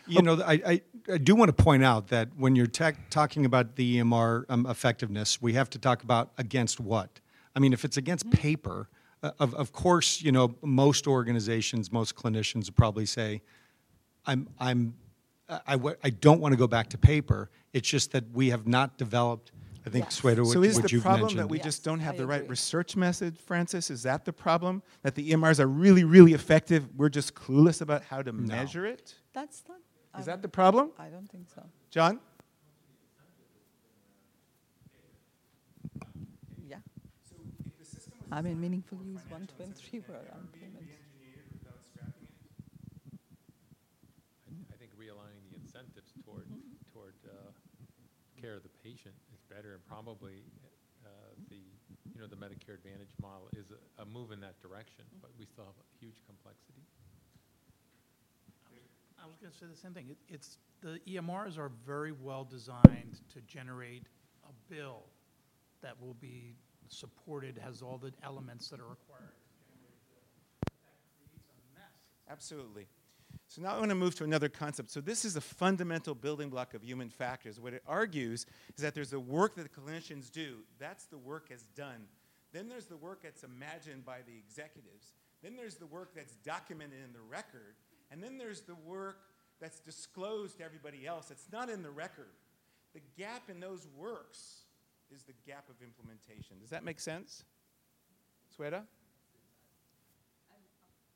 You 0.06 0.22
know, 0.22 0.42
I, 0.42 0.52
I, 0.52 0.80
I 1.12 1.18
do 1.18 1.34
want 1.34 1.56
to 1.56 1.62
point 1.62 1.82
out 1.82 2.08
that 2.08 2.28
when 2.36 2.56
you're 2.56 2.66
tech 2.66 3.08
talking 3.08 3.46
about 3.46 3.76
the 3.76 3.98
EMR 3.98 4.44
um, 4.50 4.66
effectiveness, 4.66 5.40
we 5.40 5.54
have 5.54 5.70
to 5.70 5.78
talk 5.78 6.02
about 6.02 6.32
against 6.36 6.78
what. 6.78 7.20
I 7.56 7.60
mean, 7.60 7.72
if 7.72 7.84
it's 7.84 7.96
against 7.96 8.30
paper, 8.30 8.88
uh, 9.22 9.30
of, 9.38 9.54
of 9.54 9.72
course, 9.72 10.20
you 10.20 10.30
know, 10.30 10.56
most 10.62 11.06
organizations, 11.06 11.90
most 11.90 12.16
clinicians 12.16 12.74
probably 12.74 13.06
say, 13.06 13.40
I'm, 14.26 14.48
I'm, 14.58 14.94
I, 15.48 15.60
I 15.66 15.72
w- 15.72 15.96
I 16.02 16.10
don't 16.10 16.40
want 16.40 16.52
to 16.52 16.56
go 16.56 16.66
back 16.66 16.88
to 16.90 16.98
paper. 16.98 17.50
It's 17.72 17.88
just 17.88 18.12
that 18.12 18.30
we 18.32 18.50
have 18.50 18.66
not 18.66 18.96
developed, 18.98 19.52
I 19.86 19.90
think, 19.90 20.06
Yes. 20.06 20.20
Sweta, 20.20 20.38
what, 20.44 20.52
So 20.54 20.62
is 20.62 20.76
what 20.76 20.90
the 20.90 21.00
problem 21.00 21.22
mentioned. 21.22 21.40
that 21.40 21.48
we 21.48 21.58
Yes, 21.58 21.64
just 21.66 21.84
don't 21.84 22.00
have 22.00 22.14
I 22.14 22.18
the 22.18 22.26
right 22.26 22.48
research 22.48 22.96
method, 22.96 23.38
Francis? 23.38 23.90
Is 23.90 24.02
that 24.04 24.24
the 24.24 24.32
problem? 24.32 24.82
That 25.02 25.14
the 25.14 25.30
EMRs 25.32 25.60
are 25.60 25.66
really, 25.66 26.04
really 26.04 26.32
effective, 26.32 26.88
we're 26.96 27.08
just 27.10 27.34
clueless 27.34 27.80
about 27.80 28.02
how 28.04 28.22
to 28.22 28.32
measure 28.32 28.86
it? 28.86 29.14
That's 29.32 29.62
not. 29.68 29.78
I 30.14 30.20
Is 30.20 30.26
that 30.26 30.42
the 30.42 30.48
problem? 30.48 30.90
I 30.98 31.08
don't 31.08 31.28
think 31.30 31.48
so. 31.52 31.62
John? 31.90 32.20
Yeah. 36.66 36.76
I 38.30 38.40
mean, 38.42 38.60
meaningful 38.60 38.98
use 39.04 39.20
one, 39.28 39.46
two, 39.46 39.62
and 39.64 39.76
three 39.76 40.00
were 40.08 40.14
around 40.14 40.52
payments. 40.52 40.92
I 44.72 44.76
think 44.78 44.92
realigning 44.98 45.50
the 45.50 45.56
incentives 45.60 46.12
toward, 46.24 46.46
toward 46.92 47.14
uh, 47.26 47.50
care 48.44 48.54
of 48.56 48.62
the 48.62 48.74
patient 48.84 49.14
is 49.32 49.40
better, 49.48 49.72
and 49.72 49.80
probably 49.88 50.44
uh, 51.04 51.08
the, 51.48 51.56
you 52.12 52.20
know, 52.20 52.26
the 52.26 52.36
Medicare 52.36 52.74
Advantage 52.74 53.08
model 53.22 53.48
is 53.56 53.70
a- 53.72 54.02
a 54.02 54.04
move 54.04 54.32
in 54.32 54.40
that 54.40 54.60
direction, 54.60 55.04
but 55.22 55.30
we 55.38 55.46
still 55.46 55.64
have 55.64 55.74
a 55.80 55.98
huge 55.98 56.20
complexity. 56.26 56.82
I 59.22 59.26
was 59.26 59.36
going 59.38 59.50
to 59.52 59.56
say 59.58 59.64
the 59.66 59.76
same 59.76 59.94
thing. 59.94 60.10
It, 60.10 60.18
it's 60.28 60.58
the 60.82 61.00
EMRs 61.08 61.56
are 61.56 61.70
very 61.86 62.12
well 62.12 62.44
designed 62.44 63.20
to 63.32 63.40
generate 63.46 64.02
a 64.44 64.52
bill 64.72 65.04
that 65.80 65.98
will 65.98 66.12
be 66.20 66.54
supported, 66.88 67.56
has 67.56 67.80
all 67.80 67.96
the 67.96 68.12
elements 68.22 68.68
that 68.68 68.80
are 68.80 68.86
required 68.88 69.32
to 69.32 69.72
generate 69.72 69.96
the 70.04 70.12
bill. 70.12 70.28
That 70.84 70.92
creates 71.16 71.48
a 71.48 71.78
mess. 71.78 71.94
Absolutely. 72.28 72.86
So 73.54 73.62
now 73.62 73.76
I 73.76 73.78
want 73.78 73.90
to 73.90 73.94
move 73.94 74.16
to 74.16 74.24
another 74.24 74.48
concept. 74.48 74.90
So 74.90 75.00
this 75.00 75.24
is 75.24 75.36
a 75.36 75.40
fundamental 75.40 76.16
building 76.16 76.50
block 76.50 76.74
of 76.74 76.82
human 76.82 77.08
factors. 77.08 77.60
What 77.60 77.72
it 77.72 77.84
argues 77.86 78.46
is 78.76 78.82
that 78.82 78.96
there's 78.96 79.10
the 79.10 79.20
work 79.20 79.54
that 79.54 79.62
the 79.62 79.80
clinicians 79.80 80.28
do. 80.28 80.56
That's 80.80 81.04
the 81.04 81.18
work 81.18 81.50
that's 81.50 81.66
done. 81.76 82.08
Then 82.52 82.68
there's 82.68 82.86
the 82.86 82.96
work 82.96 83.22
that's 83.22 83.44
imagined 83.44 84.04
by 84.04 84.18
the 84.26 84.36
executives. 84.36 85.12
Then 85.40 85.54
there's 85.54 85.76
the 85.76 85.86
work 85.86 86.14
that's 86.16 86.34
documented 86.36 86.98
in 87.04 87.12
the 87.12 87.20
record. 87.20 87.74
And 88.10 88.20
then 88.20 88.38
there's 88.38 88.62
the 88.62 88.74
work 88.74 89.20
that's 89.60 89.78
disclosed 89.78 90.58
to 90.58 90.64
everybody 90.64 91.06
else. 91.06 91.30
It's 91.30 91.46
not 91.52 91.70
in 91.70 91.82
the 91.82 91.90
record. 91.90 92.34
The 92.92 93.02
gap 93.16 93.50
in 93.50 93.60
those 93.60 93.86
works 93.96 94.66
is 95.14 95.22
the 95.22 95.34
gap 95.46 95.68
of 95.68 95.74
implementation. 95.82 96.58
Does 96.60 96.70
that 96.70 96.82
make 96.82 96.98
sense? 96.98 97.44
Sweta? 98.50 98.82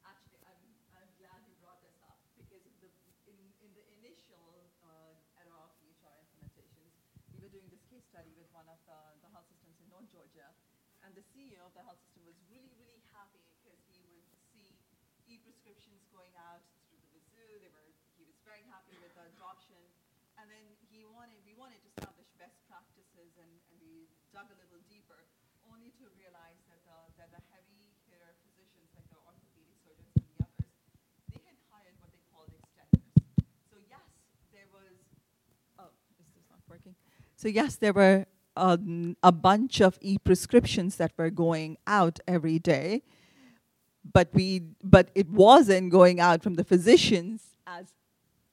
Actually, 0.03 0.43
I'm, 0.43 0.59
I'm 0.99 1.11
glad 1.23 1.39
you 1.47 1.55
brought 1.63 1.79
this 1.87 1.95
up 2.03 2.19
because 2.35 2.65
the, 2.83 2.91
in, 3.31 3.39
in 3.63 3.71
the 3.79 3.85
initial 4.03 4.67
uh, 4.83 5.15
era 5.39 5.55
of 5.55 5.71
EHR 5.87 6.19
implementations, 6.27 6.99
we 7.31 7.47
were 7.47 7.53
doing 7.53 7.71
this 7.71 7.87
case 7.87 8.08
study 8.19 8.35
with 8.35 8.51
one 8.51 8.67
of 8.67 8.83
the, 8.83 8.99
the 9.23 9.31
health 9.31 9.47
systems 9.47 9.79
in 9.79 9.87
North 9.95 10.11
Georgia, 10.11 10.51
and 11.07 11.15
the 11.15 11.23
CEO 11.31 11.63
of 11.63 11.71
the 11.79 11.87
health 11.87 12.03
system 12.03 12.27
was 12.27 12.35
really, 12.51 12.75
really 12.75 12.99
happy 13.15 13.47
because 13.47 13.79
he 13.95 14.27
would 14.27 14.43
see 14.51 14.75
e-prescriptions 15.31 16.03
going 16.11 16.35
out 16.35 16.67
through 16.91 16.99
the 16.99 17.15
Wazoo. 17.15 17.63
They 17.63 17.71
were, 17.71 17.87
he 18.19 18.27
was 18.27 18.35
very 18.43 18.67
happy 18.75 18.99
with 18.99 19.15
the 19.15 19.23
adoption, 19.23 19.79
and 20.35 20.51
then 20.51 20.67
he 20.91 21.07
wanted, 21.07 21.39
we 21.47 21.55
wanted 21.55 21.79
to 21.87 21.95
establish 21.95 22.27
best 22.43 22.59
practices, 22.67 23.39
and, 23.39 23.55
and 23.71 23.79
we 23.79 24.11
dug 24.35 24.51
a 24.51 24.59
little 24.67 24.83
deeper, 24.91 25.23
only 25.71 25.95
to 26.03 26.11
realize 26.19 26.59
that 26.67 26.83
the, 26.91 26.99
that 27.23 27.31
the 27.31 27.39
heavy 27.55 27.95
hitter 28.11 28.35
physicians, 28.43 28.91
like 28.99 29.07
the 29.15 29.21
orthopedic 29.23 29.79
surgeons 29.87 30.11
and 30.19 30.27
the 30.27 30.43
others, 30.43 30.75
they 31.31 31.39
had 31.47 31.55
hired 31.71 31.95
what 32.03 32.11
they 32.11 32.25
called 32.35 32.51
extenders. 32.51 33.15
So 33.71 33.79
yes, 33.87 34.11
there 34.51 34.67
was. 34.75 35.07
Oh, 35.79 35.95
is 36.19 36.27
this 36.35 36.51
not 36.51 36.59
working? 36.67 36.99
So 37.39 37.47
yes, 37.47 37.77
there 37.77 37.93
were 37.93 38.27
um, 38.57 39.17
a 39.23 39.31
bunch 39.31 39.81
of 39.81 39.97
e-prescriptions 40.01 40.97
that 40.97 41.13
were 41.17 41.31
going 41.31 41.79
out 41.87 42.19
every 42.27 42.59
day, 42.59 43.05
but 44.13 44.29
we 44.33 44.63
but 44.83 45.11
it 45.15 45.31
wasn't 45.31 45.93
going 45.93 46.19
out 46.19 46.43
from 46.43 46.55
the 46.55 46.65
physicians 46.65 47.55
as 47.65 47.95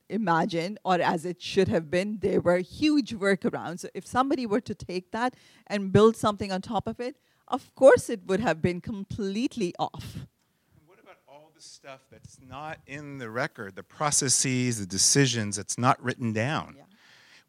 imagined 0.07 0.77
or 0.85 1.01
as 1.01 1.25
it 1.25 1.41
should 1.41 1.67
have 1.67 1.89
been. 1.89 2.19
There 2.21 2.39
were 2.39 2.59
huge 2.59 3.15
workarounds. 3.15 3.79
So 3.79 3.89
if 3.95 4.05
somebody 4.05 4.45
were 4.45 4.61
to 4.61 4.75
take 4.75 5.11
that 5.13 5.33
and 5.65 5.91
build 5.91 6.15
something 6.15 6.51
on 6.51 6.61
top 6.61 6.85
of 6.85 6.99
it, 6.99 7.15
of 7.47 7.73
course 7.73 8.07
it 8.07 8.21
would 8.27 8.39
have 8.39 8.61
been 8.61 8.81
completely 8.81 9.73
off. 9.79 10.27
And 10.77 10.85
what 10.85 10.99
about 11.01 11.17
all 11.27 11.49
the 11.55 11.61
stuff 11.61 12.01
that's 12.11 12.37
not 12.39 12.77
in 12.85 13.17
the 13.17 13.31
record, 13.31 13.75
the 13.75 13.81
processes, 13.81 14.79
the 14.79 14.85
decisions 14.85 15.55
that's 15.55 15.79
not 15.79 15.99
written 16.03 16.33
down? 16.33 16.75
Yeah. 16.77 16.83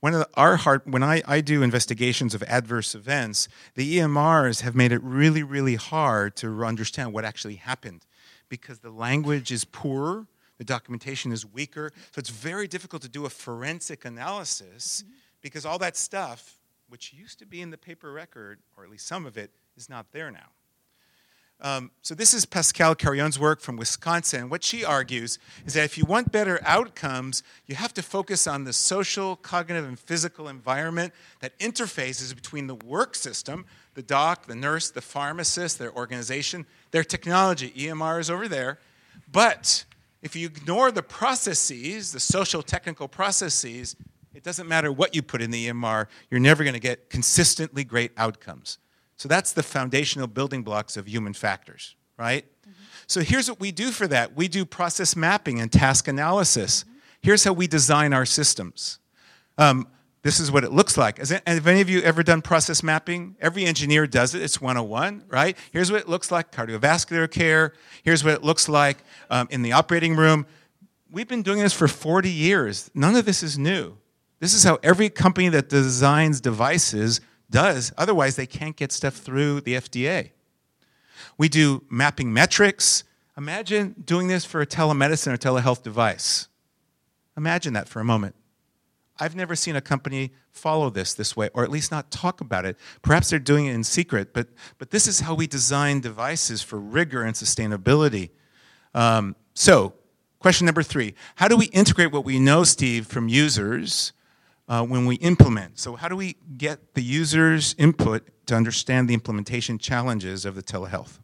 One 0.01 0.13
of 0.15 0.21
the, 0.21 0.29
our 0.35 0.57
hard, 0.57 0.83
when 0.85 1.03
I, 1.03 1.23
I 1.27 1.41
do 1.41 1.63
investigations 1.63 2.35
of 2.35 2.43
adverse 2.45 2.95
events, 2.95 3.49
the 3.75 3.99
EMRs 3.99 4.61
have 4.61 4.75
made 4.75 4.93
it 4.93 5.03
really, 5.03 5.43
really 5.43 5.77
hard 5.77 6.37
to 6.37 6.65
understand 6.65 7.13
what 7.13 7.25
actually 7.25 7.57
happened 7.57 8.05
because 8.49 8.81
the 8.81 8.91
language 8.91 9.51
is 9.51 9.65
poorer, 9.65 10.27
the 10.59 10.65
documentation 10.65 11.33
is 11.33 11.45
weaker, 11.45 11.93
so 12.13 12.19
it's 12.19 12.31
very 12.31 12.69
difficult 12.69 13.03
to 13.03 13.09
do 13.09 13.27
a 13.27 13.31
forensic 13.31 14.05
analysis 14.05 15.03
mm-hmm. 15.03 15.15
because 15.41 15.67
all 15.67 15.79
that 15.79 15.97
stuff, 15.97 16.59
which 16.89 17.13
used 17.13 17.39
to 17.39 17.47
be 17.47 17.63
in 17.63 17.71
the 17.71 17.79
paper 17.79 18.13
record, 18.13 18.61
or 18.77 18.85
at 18.85 18.91
least 18.91 19.07
some 19.07 19.27
of 19.27 19.37
it, 19.37 19.51
is 19.77 19.89
not 19.89 20.13
there 20.13 20.31
now. 20.31 20.51
Um, 21.61 21.91
so 22.03 22.15
this 22.15 22.35
is 22.35 22.45
Pascale 22.45 22.95
Carayon's 22.95 23.39
work 23.39 23.61
from 23.61 23.77
Wisconsin. 23.77 24.51
What 24.51 24.63
she 24.63 24.85
argues 24.85 25.39
is 25.65 25.73
that 25.73 25.85
if 25.85 25.97
you 25.97 26.05
want 26.05 26.31
better 26.31 26.61
outcomes, 26.67 27.43
you 27.67 27.75
have 27.77 27.95
to 27.95 28.03
focus 28.03 28.47
on 28.47 28.65
the 28.65 28.75
social, 28.75 29.37
cognitive, 29.37 29.87
and 29.87 29.99
physical 29.99 30.49
environment 30.49 31.15
that 31.41 31.59
interfaces 31.59 32.35
between 32.35 32.67
the 32.67 32.75
work 32.75 33.15
system, 33.15 33.65
the 33.95 34.03
doc, 34.03 34.47
the 34.47 34.55
nurse, 34.55 34.91
the 34.91 35.01
pharmacist, 35.01 35.79
their 35.79 35.95
organization, 35.95 36.67
their 36.91 37.05
technology. 37.05 37.71
EMR 37.71 38.21
is 38.21 38.29
over 38.29 38.49
there. 38.49 38.79
But 39.33 39.85
if 40.23 40.37
you 40.37 40.47
ignore 40.47 40.91
the 40.93 41.03
processes, 41.03 42.13
the 42.13 42.21
social 42.21 42.63
technical 42.63 43.09
processes, 43.09 43.97
it 44.35 44.43
doesn't 44.43 44.69
matter 44.69 44.93
what 44.93 45.15
you 45.15 45.23
put 45.23 45.41
in 45.41 45.51
the 45.51 45.69
EMR, 45.69 46.07
you're 46.31 46.39
never 46.39 46.65
going 46.65 46.75
to 46.75 46.81
get 46.81 47.09
consistently 47.09 47.83
great 47.83 48.13
outcomes. 48.19 48.77
So 49.17 49.29
that's 49.29 49.53
the 49.53 49.63
foundational 49.63 50.27
building 50.27 50.63
blocks 50.63 50.97
of 50.97 51.09
human 51.09 51.33
factors, 51.33 51.97
right? 52.19 52.45
So 53.07 53.21
here's 53.21 53.49
what 53.49 53.61
we 53.61 53.71
do 53.71 53.91
for 53.91 54.07
that 54.09 54.35
we 54.35 54.49
do 54.49 54.65
process 54.65 55.15
mapping 55.17 55.61
and 55.61 55.71
task 55.71 56.09
analysis. 56.09 56.85
Here's 57.21 57.45
how 57.45 57.53
we 57.53 57.67
design 57.67 58.13
our 58.13 58.27
systems. 58.27 58.99
Um, 59.59 59.89
this 60.23 60.41
is 60.41 60.51
what 60.51 60.65
it 60.65 60.73
looks 60.73 60.97
like. 60.97 61.19
Has, 61.19 61.31
have 61.31 61.67
any 61.69 61.81
of 61.81 61.89
you 61.89 62.01
ever 62.01 62.25
done 62.25 62.43
process 62.43 62.83
mapping? 62.83 63.37
Every 63.41 63.65
engineer 63.65 64.09
does 64.09 64.35
it. 64.35 64.43
It's 64.43 64.61
101, 64.61 65.25
right? 65.29 65.57
Here's 65.71 65.93
what 65.93 66.01
it 66.01 66.09
looks 66.09 66.33
like 66.33 66.51
cardiovascular 66.51 67.31
care. 67.31 67.75
Here's 68.03 68.25
what 68.25 68.35
it 68.35 68.43
looks 68.43 68.69
like 68.69 68.99
um, 69.31 69.47
in 69.51 69.63
the 69.63 69.71
operating 69.73 70.17
room. 70.17 70.45
We've 71.11 71.29
been 71.29 71.43
doing 71.43 71.61
this 71.61 71.73
for 71.73 71.87
40 71.87 72.29
years. 72.29 72.91
None 72.93 73.15
of 73.15 73.25
this 73.25 73.45
is 73.45 73.57
new. 73.57 73.99
This 74.41 74.53
is 74.53 74.65
how 74.65 74.81
every 74.83 75.09
company 75.11 75.49
that 75.51 75.69
designs 75.69 76.41
devices 76.41 77.21
does. 77.51 77.93
Otherwise, 77.97 78.37
they 78.37 78.47
can't 78.47 78.77
get 78.77 78.93
stuff 78.93 79.15
through 79.15 79.61
the 79.63 79.75
FDA. 79.75 80.31
We 81.39 81.49
do 81.49 81.85
mapping 81.91 82.33
metrics. 82.33 83.05
Imagine 83.37 83.95
doing 84.05 84.29
this 84.29 84.45
for 84.45 84.61
a 84.61 84.67
telemedicine 84.67 85.33
or 85.33 85.37
telehealth 85.37 85.83
device. 85.83 86.49
Imagine 87.37 87.75
that 87.75 87.89
for 87.89 88.01
a 88.01 88.05
moment. 88.05 88.35
I've 89.19 89.35
never 89.35 89.57
seen 89.57 89.77
a 89.77 89.81
company 89.81 90.33
follow 90.53 90.91
this 90.91 91.15
this 91.15 91.37
way, 91.37 91.49
or 91.55 91.65
at 91.65 91.71
least 91.71 91.91
not 91.91 92.11
talk 92.11 92.41
about 92.41 92.65
it. 92.67 92.77
Perhaps 93.03 93.31
they're 93.31 93.39
doing 93.39 93.67
it 93.67 93.75
in 93.75 93.85
secret, 93.85 94.35
but, 94.35 94.49
but 94.79 94.91
this 94.91 95.07
is 95.07 95.21
how 95.21 95.35
we 95.35 95.47
design 95.47 96.01
devices 96.01 96.63
for 96.63 96.79
rigor 96.79 97.23
and 97.23 97.35
sustainability. 97.35 98.31
Um, 98.95 99.37
so, 99.55 99.95
question 100.39 100.67
number 100.67 100.83
three 100.83 101.15
How 101.37 101.49
do 101.49 101.57
we 101.57 101.67
integrate 101.67 102.13
what 102.13 102.25
we 102.25 102.39
know, 102.39 102.65
Steve, 102.65 103.07
from 103.07 103.29
users 103.29 104.13
uh, 104.69 104.85
when 104.85 105.07
we 105.07 105.17
implement? 105.17 105.79
So, 105.79 105.97
how 105.97 106.09
do 106.09 106.17
we 106.17 106.37
get 106.57 106.95
the 106.95 107.03
user's 107.03 107.75
input 107.79 108.29
to 108.47 108.55
understand 108.55 109.09
the 109.09 109.15
implementation 109.15 109.79
challenges 109.79 110.45
of 110.45 110.55
the 110.55 110.63
telehealth? 110.63 111.19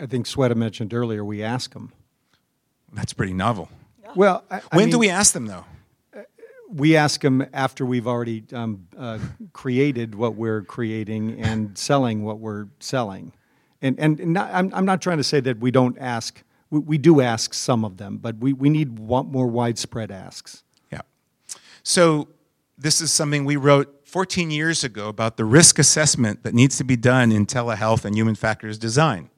I 0.00 0.06
think 0.06 0.26
Sweta 0.26 0.56
mentioned 0.56 0.92
earlier, 0.94 1.24
we 1.24 1.42
ask 1.42 1.72
them. 1.72 1.92
That's 2.92 3.12
pretty 3.12 3.34
novel. 3.34 3.68
Well, 4.14 4.44
I, 4.50 4.60
I 4.70 4.76
When 4.76 4.90
do 4.90 4.98
we 4.98 5.08
ask 5.08 5.32
them, 5.32 5.46
though? 5.46 5.64
we 6.72 6.96
ask 6.96 7.20
them 7.20 7.46
after 7.52 7.84
we've 7.84 8.06
already 8.06 8.44
um, 8.52 8.86
uh, 8.96 9.18
created 9.52 10.14
what 10.14 10.34
we're 10.34 10.62
creating 10.62 11.38
and 11.40 11.76
selling 11.78 12.24
what 12.24 12.38
we're 12.38 12.66
selling. 12.80 13.32
And, 13.82 13.98
and 13.98 14.18
not, 14.32 14.50
I'm, 14.52 14.72
I'm 14.74 14.86
not 14.86 15.02
trying 15.02 15.18
to 15.18 15.24
say 15.24 15.40
that 15.40 15.58
we 15.58 15.70
don't 15.70 15.98
ask, 15.98 16.42
we, 16.70 16.80
we 16.80 16.98
do 16.98 17.20
ask 17.20 17.52
some 17.52 17.84
of 17.84 17.98
them, 17.98 18.16
but 18.16 18.38
we, 18.38 18.52
we 18.52 18.70
need 18.70 18.98
more 18.98 19.46
widespread 19.46 20.10
asks. 20.10 20.62
Yeah. 20.90 21.02
So 21.82 22.28
this 22.82 23.00
is 23.00 23.12
something 23.12 23.44
we 23.44 23.56
wrote 23.56 24.08
14 24.08 24.50
years 24.50 24.82
ago 24.82 25.08
about 25.08 25.36
the 25.36 25.44
risk 25.44 25.78
assessment 25.78 26.42
that 26.42 26.52
needs 26.52 26.76
to 26.78 26.84
be 26.84 26.96
done 26.96 27.30
in 27.30 27.46
telehealth 27.46 28.04
and 28.04 28.16
human 28.16 28.34
factors 28.34 28.76
design. 28.76 29.30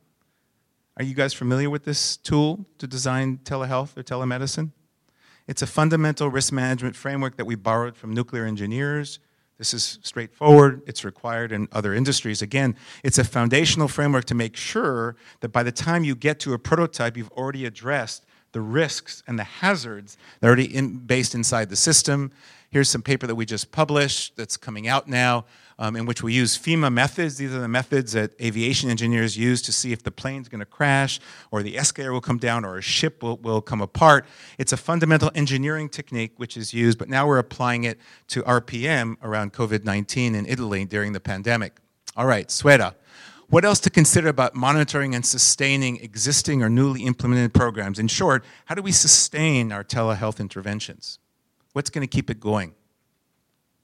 Are 0.97 1.05
you 1.05 1.15
guys 1.15 1.35
familiar 1.35 1.69
with 1.69 1.85
this 1.85 2.17
tool 2.17 2.65
to 2.79 2.87
design 2.87 3.41
telehealth 3.45 3.97
or 3.99 4.03
telemedicine? 4.03 4.71
It's 5.47 5.61
a 5.61 5.67
fundamental 5.67 6.31
risk 6.31 6.53
management 6.53 6.97
framework 6.97 7.37
that 7.37 7.45
we 7.45 7.55
borrowed 7.55 7.97
from 7.97 8.15
nuclear 8.15 8.47
engineers. 8.47 9.19
This 9.59 9.75
is 9.75 9.99
straightforward. 10.03 10.83
It's 10.87 11.05
required 11.05 11.53
in 11.53 11.69
other 11.71 11.93
industries. 11.93 12.41
Again, 12.41 12.77
it's 13.03 13.19
a 13.19 13.25
foundational 13.25 13.89
framework 13.89 14.25
to 14.27 14.35
make 14.35 14.57
sure 14.57 15.17
that 15.41 15.51
by 15.51 15.63
the 15.63 15.73
time 15.73 16.03
you 16.03 16.15
get 16.15 16.41
to 16.41 16.55
a 16.55 16.59
prototype, 16.59 17.17
you've 17.17 17.31
already 17.33 17.67
addressed 17.67 18.25
the 18.53 18.61
risks 18.63 19.23
and 19.27 19.39
the 19.39 19.45
hazards 19.45 20.17
that 20.41 20.47
are 20.47 20.51
already 20.51 20.75
in, 20.75 20.99
based 20.99 21.35
inside 21.35 21.69
the 21.69 21.77
system. 21.77 22.33
Here's 22.75 22.91
some 22.91 23.03
paper 23.03 23.29
that 23.29 23.37
we 23.37 23.47
just 23.47 23.71
published 23.71 24.37
that's 24.37 24.57
coming 24.57 24.89
out 24.89 25.07
now, 25.07 25.45
um, 25.79 25.95
in 25.95 26.07
which 26.07 26.25
we 26.25 26.33
use 26.33 26.59
FMEA 26.59 26.93
methods. 26.93 27.37
These 27.37 27.55
are 27.55 27.61
the 27.61 27.69
methods 27.69 28.11
that 28.15 28.33
aviation 28.43 28.91
engineers 28.91 29.39
use 29.39 29.63
to 29.63 29.73
see 29.73 29.93
if 29.93 30.03
the 30.03 30.11
plane's 30.11 30.49
going 30.49 30.59
to 30.59 30.67
crash, 30.67 31.21
or 31.53 31.63
the 31.63 31.79
escalator 31.79 32.13
will 32.13 32.21
come 32.21 32.39
down, 32.39 32.65
or 32.65 32.77
a 32.77 32.83
ship 32.83 33.23
will, 33.23 33.37
will 33.37 33.61
come 33.61 33.81
apart. 33.81 34.27
It's 34.59 34.73
a 34.73 34.77
fundamental 34.77 35.31
engineering 35.37 35.89
technique 35.89 36.33
which 36.37 36.57
is 36.57 36.75
used, 36.75 36.99
but 36.99 37.09
now 37.09 37.29
we're 37.29 37.39
applying 37.39 37.85
it 37.85 38.01
to 38.27 38.43
RPM 38.43 39.19
around 39.23 39.53
COVID 39.53 39.85
19 39.85 40.35
in 40.35 40.45
Italy 40.45 40.85
during 40.85 41.13
the 41.13 41.21
pandemic. 41.21 41.77
All 42.17 42.27
right, 42.27 42.49
Sweta. 42.49 42.97
What 43.51 43.65
else 43.65 43.79
to 43.81 43.91
consider 43.91 44.27
about 44.27 44.57
monitoring 44.57 45.15
and 45.15 45.25
sustaining 45.25 45.99
existing 45.99 46.61
or 46.61 46.69
newly 46.69 47.05
implemented 47.05 47.55
programs? 47.55 48.01
In 48.01 48.09
short, 48.09 48.45
how 48.65 48.75
do 48.75 48.83
we 48.83 48.91
sustain 48.91 49.71
our 49.71 49.85
telehealth 49.85 50.41
interventions? 50.41 51.21
What's 51.75 51.91
going 51.91 52.07
to 52.07 52.17
keep 52.17 52.31
it 52.31 52.39
going? 52.39 52.73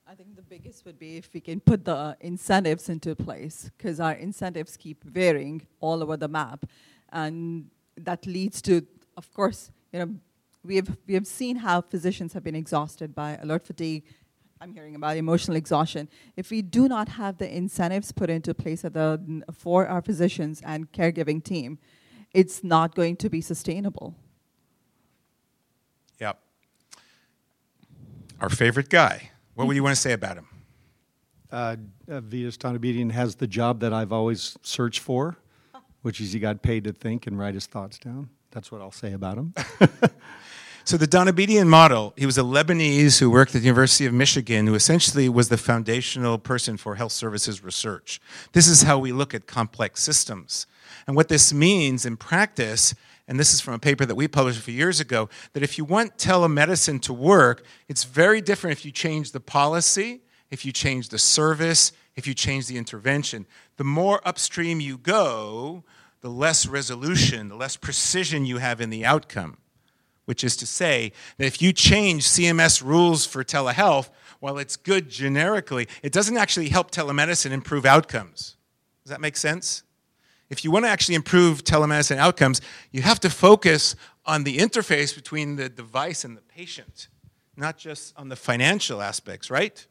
I 0.06 0.14
think 0.14 0.36
the 0.36 0.42
biggest 0.42 0.84
would 0.84 0.96
be 0.96 1.16
if 1.16 1.28
we 1.34 1.40
can 1.40 1.58
put 1.58 1.84
the 1.84 2.16
incentives 2.20 2.88
into 2.88 3.16
place, 3.16 3.68
because 3.76 3.98
our 3.98 4.12
incentives 4.12 4.76
keep 4.76 5.02
varying 5.02 5.66
all 5.80 6.00
over 6.00 6.16
the 6.16 6.28
map, 6.28 6.66
and 7.12 7.68
that 7.96 8.26
leads 8.26 8.62
to, 8.62 8.86
of 9.16 9.34
course, 9.34 9.72
you 9.92 9.98
know, 9.98 10.14
we 10.62 10.76
have 10.76 10.96
we 11.08 11.14
have 11.14 11.26
seen 11.26 11.56
how 11.56 11.80
physicians 11.80 12.32
have 12.32 12.44
been 12.44 12.54
exhausted 12.54 13.12
by 13.12 13.36
alert 13.42 13.66
fatigue. 13.66 14.04
I'm 14.60 14.72
hearing 14.72 14.94
about 14.94 15.16
emotional 15.16 15.56
exhaustion. 15.56 16.08
If 16.36 16.50
we 16.50 16.62
do 16.62 16.86
not 16.86 17.08
have 17.08 17.38
the 17.38 17.52
incentives 17.52 18.12
put 18.12 18.30
into 18.30 18.54
place 18.54 18.82
the, 18.82 19.42
for 19.52 19.88
our 19.88 20.02
physicians 20.02 20.62
and 20.64 20.92
caregiving 20.92 21.42
team, 21.42 21.78
it's 22.32 22.62
not 22.62 22.94
going 22.94 23.16
to 23.16 23.28
be 23.28 23.40
sustainable. 23.40 24.14
Yep. 26.20 26.38
Our 28.40 28.48
favorite 28.48 28.88
guy. 28.88 29.30
What 29.54 29.66
would 29.66 29.76
you 29.76 29.82
want 29.82 29.94
to 29.94 30.00
say 30.00 30.12
about 30.12 30.38
him? 30.38 30.46
Uh, 31.52 31.76
uh, 32.08 32.20
Avedis 32.20 32.56
Donabedian 32.56 33.10
has 33.10 33.34
the 33.34 33.46
job 33.46 33.80
that 33.80 33.92
I've 33.92 34.12
always 34.12 34.56
searched 34.62 35.00
for. 35.00 35.36
which 36.02 36.20
is 36.20 36.32
he 36.32 36.40
got 36.40 36.62
paid 36.62 36.84
to 36.84 36.92
think 36.92 37.26
and 37.26 37.38
write 37.38 37.54
his 37.54 37.66
thoughts 37.66 37.98
down. 37.98 38.30
That's 38.52 38.72
what 38.72 38.80
I'll 38.80 38.90
say 38.90 39.12
about 39.12 39.36
him. 39.36 39.54
So 40.84 40.96
the 40.96 41.06
Donabedian 41.06 41.68
model, 41.68 42.14
he 42.16 42.26
was 42.26 42.38
a 42.38 42.42
Lebanese 42.42 43.20
who 43.20 43.30
worked 43.30 43.54
at 43.54 43.60
the 43.60 43.66
University 43.66 44.06
of 44.06 44.14
Michigan, 44.14 44.66
who 44.66 44.74
essentially 44.74 45.28
was 45.28 45.48
the 45.48 45.56
foundational 45.56 46.38
person 46.38 46.76
for 46.76 46.94
health 46.96 47.12
services 47.12 47.62
research. 47.62 48.20
This 48.54 48.66
is 48.66 48.82
how 48.82 48.98
we 48.98 49.12
look 49.12 49.34
at 49.34 49.46
complex 49.46 50.02
systems. 50.02 50.66
And 51.06 51.14
what 51.14 51.28
this 51.28 51.52
means 51.52 52.06
in 52.06 52.16
practice, 52.16 52.94
and 53.30 53.38
this 53.38 53.54
is 53.54 53.60
from 53.60 53.74
a 53.74 53.78
paper 53.78 54.04
that 54.04 54.16
we 54.16 54.26
published 54.26 54.58
a 54.58 54.62
few 54.62 54.74
years 54.74 54.98
ago, 54.98 55.28
that 55.52 55.62
if 55.62 55.78
you 55.78 55.84
want 55.84 56.18
telemedicine 56.18 57.00
to 57.02 57.12
work, 57.12 57.64
it's 57.88 58.02
very 58.02 58.40
different 58.40 58.76
if 58.76 58.84
you 58.84 58.90
change 58.90 59.30
the 59.30 59.38
policy, 59.38 60.20
if 60.50 60.64
you 60.64 60.72
change 60.72 61.10
the 61.10 61.18
service, 61.18 61.92
if 62.16 62.26
you 62.26 62.34
change 62.34 62.66
the 62.66 62.76
intervention. 62.76 63.46
The 63.76 63.84
more 63.84 64.20
upstream 64.24 64.80
you 64.80 64.98
go, 64.98 65.84
the 66.22 66.28
less 66.28 66.66
resolution, 66.66 67.48
the 67.48 67.54
less 67.54 67.76
precision 67.76 68.44
you 68.44 68.58
have 68.58 68.80
in 68.80 68.90
the 68.90 69.06
outcome 69.06 69.58
which 70.26 70.44
is 70.44 70.54
to 70.54 70.64
say 70.64 71.10
that 71.38 71.46
if 71.46 71.60
you 71.60 71.72
change 71.72 72.22
CMS 72.22 72.84
rules 72.84 73.26
for 73.26 73.42
telehealth, 73.42 74.10
while 74.38 74.58
it's 74.58 74.76
good 74.76 75.08
generically, 75.08 75.88
it 76.04 76.12
doesn't 76.12 76.36
actually 76.36 76.68
help 76.68 76.92
telemedicine 76.92 77.50
improve 77.50 77.84
outcomes. 77.84 78.56
Does 79.02 79.10
that 79.10 79.20
make 79.20 79.36
sense? 79.36 79.82
If 80.50 80.64
you 80.64 80.70
want 80.70 80.84
to 80.84 80.90
actually 80.90 81.14
improve 81.14 81.64
telemedicine 81.64 82.16
outcomes, 82.16 82.60
you 82.90 83.02
have 83.02 83.20
to 83.20 83.30
focus 83.30 83.94
on 84.26 84.44
the 84.44 84.58
interface 84.58 85.14
between 85.14 85.56
the 85.56 85.68
device 85.68 86.24
and 86.24 86.36
the 86.36 86.42
patient, 86.42 87.08
not 87.56 87.78
just 87.78 88.12
on 88.16 88.28
the 88.28 88.36
financial 88.36 89.00
aspects, 89.00 89.48
right? 89.50 89.86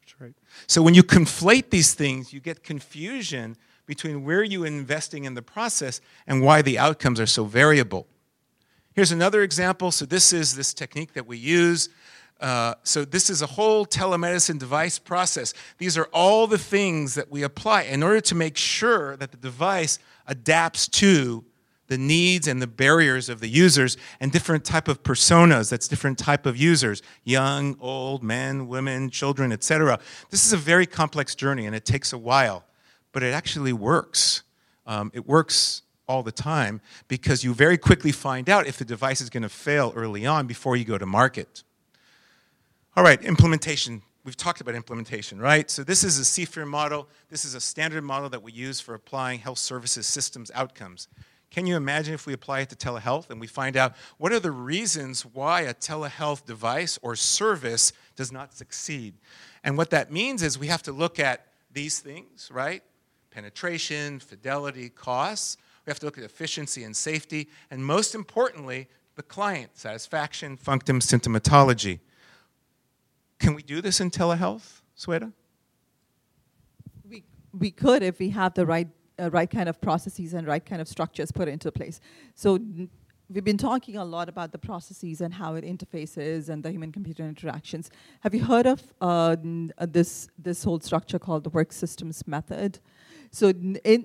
That's 0.00 0.20
right. 0.20 0.34
So 0.66 0.82
when 0.82 0.94
you 0.94 1.04
conflate 1.04 1.70
these 1.70 1.94
things, 1.94 2.32
you 2.32 2.40
get 2.40 2.64
confusion 2.64 3.56
between 3.86 4.24
where 4.24 4.42
you're 4.42 4.66
investing 4.66 5.24
in 5.24 5.34
the 5.34 5.42
process 5.42 6.00
and 6.26 6.42
why 6.42 6.62
the 6.62 6.78
outcomes 6.78 7.18
are 7.20 7.26
so 7.26 7.44
variable. 7.44 8.06
Here's 8.92 9.12
another 9.12 9.42
example. 9.42 9.92
So, 9.92 10.04
this 10.04 10.32
is 10.32 10.56
this 10.56 10.74
technique 10.74 11.14
that 11.14 11.26
we 11.26 11.38
use. 11.38 11.88
Uh, 12.40 12.74
so, 12.82 13.04
this 13.04 13.28
is 13.28 13.42
a 13.42 13.46
whole 13.46 13.84
telemedicine 13.84 14.58
device 14.58 14.98
process. 14.98 15.52
These 15.78 15.98
are 15.98 16.08
all 16.12 16.46
the 16.46 16.58
things 16.58 17.14
that 17.14 17.30
we 17.30 17.42
apply 17.42 17.82
in 17.82 18.02
order 18.02 18.20
to 18.22 18.34
make 18.34 18.56
sure 18.56 19.16
that 19.18 19.30
the 19.30 19.36
device 19.36 19.98
adapts 20.26 20.88
to 20.88 21.44
the 21.88 21.98
needs 21.98 22.46
and 22.46 22.62
the 22.62 22.66
barriers 22.66 23.28
of 23.28 23.40
the 23.40 23.48
users 23.48 23.96
and 24.20 24.30
different 24.30 24.64
type 24.64 24.86
of 24.88 25.02
personas 25.02 25.68
that's 25.68 25.88
different 25.88 26.16
type 26.16 26.46
of 26.46 26.56
users 26.56 27.02
young 27.24 27.76
old 27.80 28.22
men 28.22 28.68
women 28.68 29.10
children 29.10 29.50
etc 29.50 29.98
this 30.30 30.46
is 30.46 30.52
a 30.52 30.56
very 30.56 30.86
complex 30.86 31.34
journey 31.34 31.66
and 31.66 31.74
it 31.74 31.84
takes 31.84 32.12
a 32.12 32.18
while 32.18 32.64
but 33.10 33.24
it 33.24 33.34
actually 33.34 33.72
works 33.72 34.44
um, 34.86 35.10
it 35.14 35.26
works 35.26 35.82
all 36.10 36.24
the 36.24 36.32
time 36.32 36.80
because 37.06 37.44
you 37.44 37.54
very 37.54 37.78
quickly 37.78 38.10
find 38.10 38.50
out 38.50 38.66
if 38.66 38.76
the 38.76 38.84
device 38.84 39.20
is 39.20 39.30
going 39.30 39.44
to 39.44 39.48
fail 39.48 39.92
early 39.94 40.26
on 40.26 40.48
before 40.48 40.74
you 40.74 40.84
go 40.84 40.98
to 40.98 41.06
market. 41.06 41.62
All 43.00 43.06
right, 43.06 43.22
implementation. 43.24 44.02
We've 44.24 44.36
talked 44.36 44.60
about 44.60 44.74
implementation, 44.74 45.38
right? 45.38 45.70
So 45.70 45.82
this 45.82 46.04
is 46.04 46.18
a 46.18 46.22
CFIR 46.22 46.66
model. 46.66 47.08
This 47.30 47.46
is 47.46 47.54
a 47.54 47.60
standard 47.60 48.04
model 48.04 48.28
that 48.28 48.42
we 48.42 48.52
use 48.52 48.78
for 48.78 48.92
applying 48.94 49.40
health 49.40 49.56
services 49.56 50.06
systems 50.06 50.50
outcomes. 50.54 51.08
Can 51.50 51.66
you 51.66 51.76
imagine 51.76 52.12
if 52.12 52.26
we 52.26 52.34
apply 52.34 52.60
it 52.60 52.68
to 52.68 52.76
telehealth 52.76 53.30
and 53.30 53.40
we 53.40 53.46
find 53.46 53.78
out 53.78 53.94
what 54.18 54.34
are 54.34 54.38
the 54.38 54.50
reasons 54.50 55.24
why 55.24 55.62
a 55.62 55.72
telehealth 55.72 56.44
device 56.44 56.98
or 57.00 57.16
service 57.16 57.94
does 58.16 58.30
not 58.30 58.52
succeed? 58.52 59.14
And 59.64 59.78
what 59.78 59.88
that 59.88 60.12
means 60.12 60.42
is 60.42 60.58
we 60.58 60.66
have 60.66 60.82
to 60.82 60.92
look 60.92 61.18
at 61.18 61.46
these 61.72 62.00
things, 62.00 62.50
right? 62.52 62.82
Penetration, 63.30 64.20
fidelity, 64.20 64.90
costs. 64.90 65.56
We 65.86 65.90
have 65.90 66.00
to 66.00 66.04
look 66.04 66.18
at 66.18 66.24
efficiency 66.24 66.84
and 66.84 66.94
safety, 66.94 67.48
and 67.70 67.82
most 67.82 68.14
importantly, 68.14 68.88
the 69.16 69.22
client 69.22 69.70
satisfaction, 69.78 70.58
functum, 70.58 71.00
symptomatology. 71.00 72.00
Can 73.40 73.54
we 73.54 73.62
do 73.62 73.80
this 73.80 74.00
in 74.00 74.10
telehealth, 74.10 74.82
Sweta? 74.96 75.32
We, 77.08 77.24
we 77.58 77.70
could 77.70 78.02
if 78.02 78.18
we 78.18 78.28
have 78.30 78.52
the 78.52 78.66
right, 78.66 78.88
uh, 79.18 79.30
right 79.30 79.50
kind 79.50 79.66
of 79.66 79.80
processes 79.80 80.34
and 80.34 80.46
right 80.46 80.64
kind 80.64 80.80
of 80.82 80.86
structures 80.86 81.32
put 81.32 81.48
into 81.48 81.72
place. 81.72 82.00
So 82.34 82.58
we've 83.30 83.42
been 83.42 83.56
talking 83.56 83.96
a 83.96 84.04
lot 84.04 84.28
about 84.28 84.52
the 84.52 84.58
processes 84.58 85.22
and 85.22 85.32
how 85.32 85.54
it 85.54 85.64
interfaces 85.64 86.50
and 86.50 86.62
the 86.62 86.70
human-computer 86.70 87.26
interactions. 87.26 87.90
Have 88.20 88.34
you 88.34 88.44
heard 88.44 88.66
of 88.66 88.82
uh, 89.00 89.36
uh, 89.78 89.86
this, 89.88 90.28
this 90.38 90.62
whole 90.62 90.80
structure 90.80 91.18
called 91.18 91.44
the 91.44 91.50
work 91.50 91.72
systems 91.72 92.26
method? 92.26 92.78
So 93.30 93.54
in, 93.84 94.04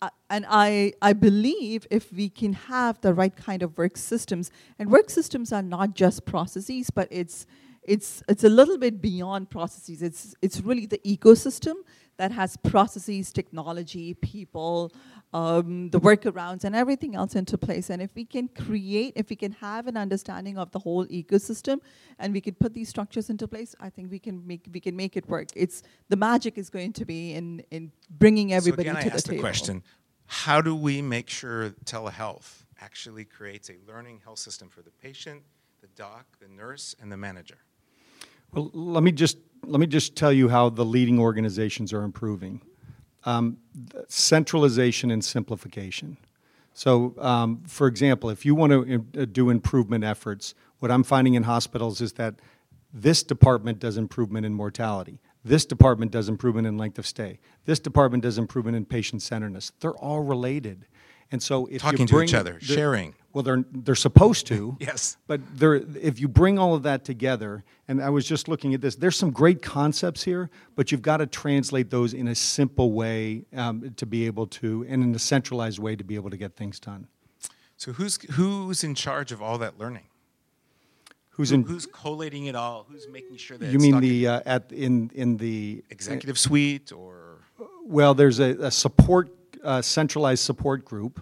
uh, 0.00 0.10
and 0.30 0.46
I, 0.48 0.92
I 1.02 1.12
believe 1.12 1.88
if 1.90 2.12
we 2.12 2.28
can 2.28 2.52
have 2.52 3.00
the 3.00 3.12
right 3.12 3.34
kind 3.34 3.64
of 3.64 3.76
work 3.76 3.96
systems, 3.96 4.52
and 4.78 4.92
work 4.92 5.10
systems 5.10 5.52
are 5.52 5.62
not 5.62 5.94
just 5.94 6.24
processes, 6.24 6.90
but 6.90 7.08
it's, 7.10 7.46
it's, 7.86 8.22
it's 8.28 8.44
a 8.44 8.48
little 8.48 8.78
bit 8.78 9.00
beyond 9.00 9.50
processes. 9.50 10.02
It's, 10.02 10.34
it's 10.42 10.60
really 10.60 10.86
the 10.86 10.98
ecosystem 10.98 11.74
that 12.16 12.32
has 12.32 12.56
processes, 12.56 13.32
technology, 13.32 14.14
people, 14.14 14.92
um, 15.32 15.90
the 15.90 16.00
workarounds, 16.00 16.64
and 16.64 16.74
everything 16.74 17.14
else 17.14 17.34
into 17.34 17.58
place. 17.58 17.90
And 17.90 18.00
if 18.00 18.10
we 18.14 18.24
can 18.24 18.48
create, 18.48 19.12
if 19.16 19.28
we 19.28 19.36
can 19.36 19.52
have 19.52 19.86
an 19.86 19.96
understanding 19.96 20.56
of 20.56 20.70
the 20.70 20.78
whole 20.78 21.06
ecosystem, 21.06 21.80
and 22.18 22.32
we 22.32 22.40
can 22.40 22.54
put 22.54 22.72
these 22.74 22.88
structures 22.88 23.28
into 23.28 23.46
place, 23.46 23.74
I 23.80 23.90
think 23.90 24.10
we 24.10 24.18
can 24.18 24.46
make 24.46 24.66
we 24.72 24.80
can 24.80 24.96
make 24.96 25.16
it 25.16 25.28
work. 25.28 25.48
It's 25.54 25.82
the 26.08 26.16
magic 26.16 26.56
is 26.56 26.70
going 26.70 26.92
to 26.94 27.04
be 27.04 27.34
in 27.34 27.62
in 27.70 27.92
bringing 28.10 28.52
everybody 28.52 28.88
so 28.88 28.92
again, 28.92 29.02
to 29.02 29.06
I 29.06 29.10
the 29.10 29.14
asked 29.14 29.26
table. 29.26 29.36
the 29.36 29.42
question: 29.42 29.82
How 30.26 30.60
do 30.60 30.74
we 30.74 31.02
make 31.02 31.28
sure 31.28 31.70
telehealth 31.84 32.64
actually 32.80 33.24
creates 33.24 33.68
a 33.68 33.74
learning 33.86 34.20
health 34.24 34.38
system 34.38 34.68
for 34.68 34.82
the 34.82 34.90
patient, 34.90 35.42
the 35.82 35.88
doc, 35.88 36.24
the 36.40 36.48
nurse, 36.48 36.94
and 37.00 37.12
the 37.12 37.16
manager? 37.16 37.58
Well, 38.52 38.70
let 38.72 39.02
me 39.02 39.12
just 39.12 39.38
let 39.64 39.80
me 39.80 39.86
just 39.86 40.16
tell 40.16 40.32
you 40.32 40.48
how 40.48 40.68
the 40.68 40.84
leading 40.84 41.18
organizations 41.18 41.92
are 41.92 42.02
improving. 42.02 42.62
Um, 43.24 43.58
centralization 44.08 45.10
and 45.10 45.24
simplification. 45.24 46.16
So, 46.72 47.14
um, 47.18 47.62
for 47.66 47.86
example, 47.86 48.30
if 48.30 48.44
you 48.44 48.54
want 48.54 48.72
to 48.72 49.04
uh, 49.18 49.24
do 49.24 49.50
improvement 49.50 50.04
efforts, 50.04 50.54
what 50.78 50.90
I'm 50.90 51.02
finding 51.02 51.34
in 51.34 51.42
hospitals 51.42 52.00
is 52.00 52.12
that 52.14 52.36
this 52.92 53.22
department 53.22 53.78
does 53.78 53.96
improvement 53.96 54.46
in 54.46 54.54
mortality. 54.54 55.20
This 55.44 55.64
department 55.64 56.10
does 56.10 56.28
improvement 56.28 56.66
in 56.66 56.76
length 56.76 56.98
of 56.98 57.06
stay. 57.06 57.38
This 57.64 57.80
department 57.80 58.22
does 58.22 58.36
improvement 58.36 58.76
in 58.76 58.84
patient 58.84 59.22
centeredness. 59.22 59.72
They're 59.80 59.96
all 59.96 60.20
related. 60.22 60.86
And 61.32 61.42
so, 61.42 61.66
if 61.66 61.82
Talking 61.82 62.00
you 62.00 62.06
to 62.06 62.22
each 62.22 62.34
other, 62.34 62.58
the- 62.60 62.64
sharing. 62.64 63.14
Well, 63.36 63.42
they're 63.42 63.64
they're 63.70 63.94
supposed 63.94 64.46
to. 64.46 64.78
Yes. 64.86 65.18
But 65.26 65.42
there, 65.58 65.74
if 65.74 66.18
you 66.18 66.26
bring 66.26 66.58
all 66.58 66.74
of 66.74 66.84
that 66.84 67.04
together, 67.04 67.64
and 67.86 68.02
I 68.02 68.08
was 68.08 68.26
just 68.26 68.48
looking 68.48 68.72
at 68.72 68.80
this, 68.80 68.96
there's 68.96 69.16
some 69.16 69.30
great 69.30 69.60
concepts 69.60 70.22
here, 70.22 70.48
but 70.74 70.90
you've 70.90 71.02
got 71.02 71.18
to 71.18 71.26
translate 71.26 71.90
those 71.90 72.14
in 72.14 72.28
a 72.28 72.34
simple 72.34 72.92
way 72.92 73.44
um, 73.54 73.92
to 73.96 74.06
be 74.06 74.24
able 74.24 74.46
to, 74.46 74.86
and 74.88 75.02
in 75.02 75.14
a 75.14 75.18
centralized 75.18 75.78
way 75.78 75.96
to 75.96 76.02
be 76.04 76.14
able 76.14 76.30
to 76.30 76.38
get 76.38 76.56
things 76.56 76.80
done. 76.80 77.08
So 77.76 77.92
who's 77.92 78.16
who's 78.30 78.82
in 78.82 78.94
charge 78.94 79.32
of 79.32 79.42
all 79.42 79.58
that 79.58 79.78
learning? 79.78 80.06
Who's 81.30 81.52
in? 81.52 81.64
who's 81.64 81.84
collating 81.84 82.46
it 82.46 82.56
all? 82.56 82.86
Who's 82.88 83.06
making 83.06 83.36
sure 83.36 83.58
that 83.58 83.66
You 83.66 83.74
it's 83.74 83.82
mean 83.82 84.00
the 84.00 84.28
uh, 84.28 84.40
at 84.46 84.72
in 84.72 85.10
in 85.14 85.36
the 85.36 85.84
executive 85.90 86.38
suite 86.38 86.90
or 86.90 87.40
Well, 87.84 88.14
there's 88.14 88.38
a, 88.40 88.50
a 88.60 88.70
support, 88.70 89.28
uh, 89.62 89.82
centralized 89.82 90.42
support 90.42 90.86
group, 90.86 91.20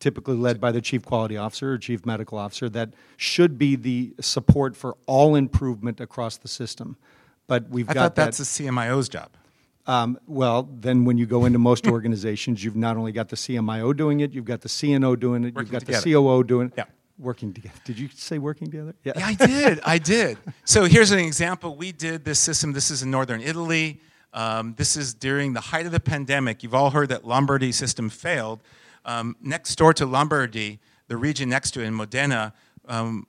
typically 0.00 0.36
led 0.36 0.60
by 0.60 0.72
the 0.72 0.80
chief 0.80 1.04
quality 1.04 1.36
officer 1.36 1.72
or 1.72 1.78
chief 1.78 2.06
medical 2.06 2.38
officer, 2.38 2.68
that 2.70 2.90
should 3.16 3.58
be 3.58 3.76
the 3.76 4.14
support 4.20 4.76
for 4.76 4.96
all 5.06 5.34
improvement 5.34 6.00
across 6.00 6.36
the 6.36 6.48
system. 6.48 6.96
But 7.46 7.68
we've 7.68 7.88
I 7.88 7.94
got 7.94 8.00
thought 8.00 8.14
that. 8.16 8.24
that's 8.26 8.38
the 8.38 8.64
CMIO's 8.64 9.08
job. 9.08 9.30
Um, 9.86 10.18
well, 10.26 10.68
then 10.80 11.06
when 11.06 11.16
you 11.16 11.24
go 11.26 11.46
into 11.46 11.58
most 11.58 11.86
organizations, 11.96 12.62
you've 12.62 12.76
not 12.76 12.96
only 12.96 13.10
got 13.12 13.30
the 13.30 13.36
CMIO 13.36 13.96
doing 13.96 14.20
it, 14.20 14.32
you've 14.32 14.44
got 14.44 14.60
the 14.60 14.68
CNO 14.68 15.18
doing 15.18 15.44
it, 15.44 15.54
Working 15.54 15.60
you've 15.62 15.72
got 15.72 15.80
together. 15.80 16.00
the 16.04 16.12
COO 16.12 16.44
doing 16.44 16.66
it. 16.68 16.74
Yeah. 16.76 16.84
Working 17.18 17.52
together. 17.52 17.74
Did 17.84 17.98
you 17.98 18.08
say 18.14 18.38
working 18.38 18.70
together? 18.70 18.94
Yeah, 19.02 19.12
I 19.16 19.34
did. 19.34 19.80
I 19.84 19.98
did. 19.98 20.38
So 20.64 20.84
here's 20.84 21.10
an 21.10 21.18
example. 21.18 21.74
We 21.74 21.90
did 21.90 22.24
this 22.24 22.38
system. 22.38 22.72
This 22.74 22.92
is 22.92 23.02
in 23.02 23.10
northern 23.10 23.40
Italy. 23.40 24.00
Um, 24.32 24.74
this 24.76 24.96
is 24.96 25.14
during 25.14 25.52
the 25.54 25.60
height 25.60 25.84
of 25.86 25.90
the 25.90 25.98
pandemic. 26.00 26.62
You've 26.62 26.74
all 26.74 26.90
heard 26.90 27.08
that 27.08 27.26
Lombardy 27.26 27.72
system 27.72 28.08
failed. 28.08 28.60
Um, 29.08 29.36
next 29.40 29.76
door 29.76 29.94
to 29.94 30.04
Lombardy, 30.04 30.80
the 31.06 31.16
region 31.16 31.48
next 31.48 31.70
to 31.70 31.80
it 31.80 31.86
in 31.86 31.94
Modena, 31.94 32.52
um, 32.86 33.26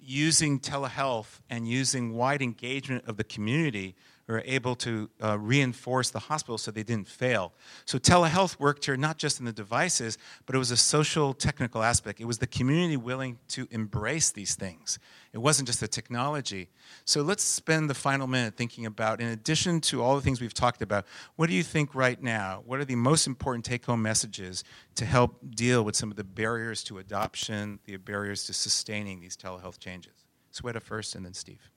using 0.00 0.58
telehealth 0.58 1.38
and 1.48 1.68
using 1.68 2.14
wide 2.14 2.42
engagement 2.42 3.04
of 3.06 3.16
the 3.16 3.22
community, 3.22 3.94
were 4.26 4.42
able 4.44 4.74
to 4.74 5.08
uh, 5.22 5.38
reinforce 5.38 6.10
the 6.10 6.18
hospital 6.18 6.58
so 6.58 6.72
they 6.72 6.82
didn't 6.82 7.06
fail. 7.06 7.52
So 7.84 7.98
telehealth 7.98 8.58
worked 8.58 8.84
here 8.86 8.96
not 8.96 9.18
just 9.18 9.38
in 9.38 9.46
the 9.46 9.52
devices, 9.52 10.18
but 10.46 10.56
it 10.56 10.58
was 10.58 10.72
a 10.72 10.76
social 10.76 11.32
technical 11.32 11.82
aspect. 11.84 12.20
It 12.20 12.24
was 12.24 12.38
the 12.38 12.48
community 12.48 12.96
willing 12.96 13.38
to 13.48 13.68
embrace 13.70 14.32
these 14.32 14.56
things. 14.56 14.98
It 15.38 15.42
wasn't 15.42 15.68
just 15.68 15.78
the 15.78 15.86
technology. 15.86 16.68
So 17.04 17.22
let's 17.22 17.44
spend 17.44 17.88
the 17.88 17.94
final 17.94 18.26
minute 18.26 18.56
thinking 18.56 18.86
about, 18.86 19.20
in 19.20 19.28
addition 19.28 19.80
to 19.82 20.02
all 20.02 20.16
the 20.16 20.20
things 20.20 20.40
we've 20.40 20.52
talked 20.52 20.82
about, 20.82 21.06
what 21.36 21.48
do 21.48 21.54
you 21.54 21.62
think 21.62 21.94
right 21.94 22.20
now? 22.20 22.64
What 22.66 22.80
are 22.80 22.84
the 22.84 22.96
most 22.96 23.28
important 23.28 23.64
take 23.64 23.84
home 23.84 24.02
messages 24.02 24.64
to 24.96 25.04
help 25.04 25.38
deal 25.54 25.84
with 25.84 25.94
some 25.94 26.10
of 26.10 26.16
the 26.16 26.24
barriers 26.24 26.82
to 26.88 26.98
adoption, 26.98 27.78
the 27.84 27.98
barriers 27.98 28.46
to 28.46 28.52
sustaining 28.52 29.20
these 29.20 29.36
telehealth 29.36 29.78
changes? 29.78 30.24
Sweta 30.52 30.82
first, 30.82 31.14
and 31.14 31.24
then 31.24 31.34
Steve. 31.34 31.70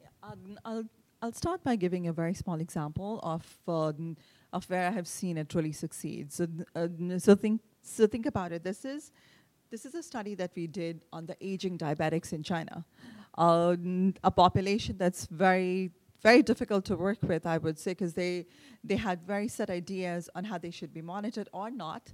Yeah, 0.00 0.06
I'll, 0.64 0.84
I'll 1.20 1.32
start 1.32 1.62
by 1.62 1.76
giving 1.76 2.08
a 2.08 2.12
very 2.14 2.32
small 2.32 2.58
example 2.58 3.20
of, 3.22 3.44
uh, 3.68 3.92
of 4.50 4.70
where 4.70 4.88
I 4.88 4.92
have 4.92 5.06
seen 5.06 5.36
it 5.36 5.52
really 5.54 5.72
succeed. 5.72 6.32
So, 6.32 6.46
uh, 6.74 6.88
so, 7.18 7.34
think, 7.34 7.60
so 7.82 8.06
think 8.06 8.24
about 8.24 8.52
it. 8.52 8.64
This 8.64 8.86
is, 8.86 9.12
this 9.74 9.84
is 9.84 9.96
a 9.96 10.04
study 10.04 10.36
that 10.36 10.52
we 10.54 10.68
did 10.68 11.00
on 11.12 11.26
the 11.26 11.36
aging 11.40 11.76
diabetics 11.76 12.32
in 12.32 12.44
China, 12.44 12.84
n- 13.72 14.14
a 14.22 14.30
population 14.30 14.96
that's 14.96 15.26
very 15.26 15.90
very 16.22 16.42
difficult 16.42 16.84
to 16.90 16.94
work 16.96 17.18
with, 17.22 17.44
I 17.44 17.58
would 17.58 17.78
say, 17.84 17.90
because 17.90 18.14
they 18.14 18.46
they 18.88 18.94
had 19.08 19.18
very 19.34 19.48
set 19.48 19.68
ideas 19.70 20.30
on 20.36 20.44
how 20.44 20.58
they 20.58 20.70
should 20.70 20.92
be 20.94 21.02
monitored 21.02 21.48
or 21.52 21.68
not. 21.84 22.04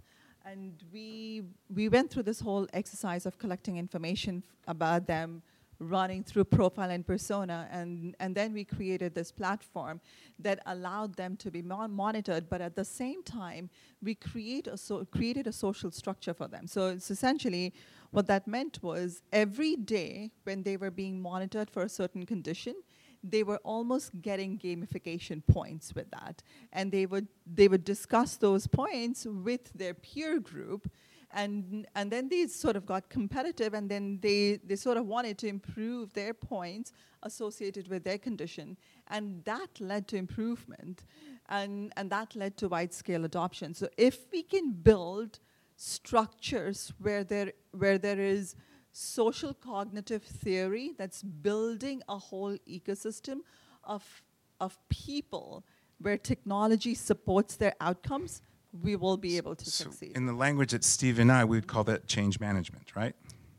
And 0.51 0.73
we 0.95 1.43
we 1.79 1.85
went 1.97 2.11
through 2.11 2.27
this 2.31 2.41
whole 2.41 2.67
exercise 2.73 3.27
of 3.27 3.39
collecting 3.39 3.77
information 3.77 4.35
f- 4.43 4.57
about 4.77 5.07
them, 5.07 5.43
running 5.81 6.23
through 6.23 6.45
profile 6.45 6.91
and 6.91 7.05
persona, 7.07 7.69
and 7.73 8.15
and 8.21 8.35
then 8.35 8.53
we 8.53 8.65
created 8.65 9.15
this 9.15 9.33
platform 9.33 10.01
that 10.39 10.61
allowed 10.67 11.15
them 11.17 11.37
to 11.39 11.51
be 11.51 11.63
mon- 11.63 11.93
monitored, 11.93 12.49
but 12.49 12.61
at 12.61 12.77
the 12.77 12.85
same 12.85 13.23
time 13.23 13.71
we 14.03 14.15
create 14.15 14.67
a 14.67 14.77
so 14.77 15.05
created 15.07 15.47
a 15.47 15.53
social 15.53 15.91
structure 15.91 16.35
for 16.35 16.47
them. 16.47 16.67
So 16.67 16.89
it's 16.89 17.11
essentially 17.11 17.73
what 18.11 18.27
that 18.27 18.47
meant 18.47 18.83
was 18.83 19.23
every 19.33 19.77
day 19.77 20.31
when 20.45 20.63
they 20.63 20.77
were 20.77 20.91
being 20.91 21.21
monitored 21.21 21.71
for 21.71 21.83
a 21.83 21.89
certain 21.89 22.27
condition, 22.27 22.75
they 23.23 23.43
were 23.43 23.59
almost 23.59 24.21
getting 24.23 24.59
gamification 24.59 25.43
points 25.47 25.95
with 25.95 26.11
that 26.11 26.43
and 26.73 26.91
they 26.91 27.07
would 27.07 27.29
they 27.47 27.69
would 27.69 27.85
discuss 27.85 28.37
those 28.37 28.67
points 28.67 29.27
with 29.27 29.73
their 29.75 29.95
peer 29.95 30.39
group 30.41 30.91
and 31.33 31.87
and 31.95 32.11
then 32.11 32.29
these 32.29 32.55
sort 32.55 32.77
of 32.77 32.87
got 32.87 33.09
competitive 33.09 33.75
and 33.75 33.89
then 33.89 34.19
they 34.21 34.59
they 34.65 34.77
sort 34.77 34.97
of 34.97 35.07
wanted 35.07 35.39
to 35.39 35.47
improve 35.47 36.13
their 36.13 36.35
points 36.35 36.93
associated 37.23 37.89
with 37.89 38.05
their 38.05 38.19
condition. 38.19 38.77
And 39.09 39.45
that 39.45 39.81
led 39.81 40.09
to 40.09 40.17
improvement 40.17 41.05
and 41.49 41.93
and 41.97 42.11
that 42.11 42.35
led 42.35 42.57
to 42.59 42.69
wide 42.69 42.93
scale 42.93 43.25
adoption. 43.25 43.75
So 43.75 43.89
if 43.97 44.31
we 44.33 44.43
can 44.43 44.73
build 44.73 45.39
structures 45.77 46.93
where 46.99 47.25
there 47.25 47.53
where 47.73 47.99
there 47.99 48.21
is 48.21 48.57
social 48.93 49.55
cognitive 49.55 50.23
theory 50.23 50.93
that's 50.99 51.23
building 51.23 52.03
a 52.09 52.19
whole 52.19 52.57
ecosystem 52.69 53.39
of, 53.85 54.23
of 54.61 54.77
people 54.89 55.65
where 56.01 56.19
technology 56.19 56.95
supports 56.95 57.57
their 57.57 57.75
outcomes, 57.81 58.43
we 58.73 58.97
will 58.97 59.17
be 59.17 59.37
able 59.37 59.55
to 59.55 59.65
So 59.65 59.85
succeed. 59.85 60.13
in 60.17 60.27
the 60.27 60.33
language 60.33 60.71
that 60.73 60.85
Steve 60.85 61.19
and 61.19 61.31
I, 61.31 61.45
we 61.45 61.57
would 61.57 61.67
call 61.67 61.85
that 61.85 62.07
change 62.07 62.39
management, 62.41 62.95
right? 62.95 63.15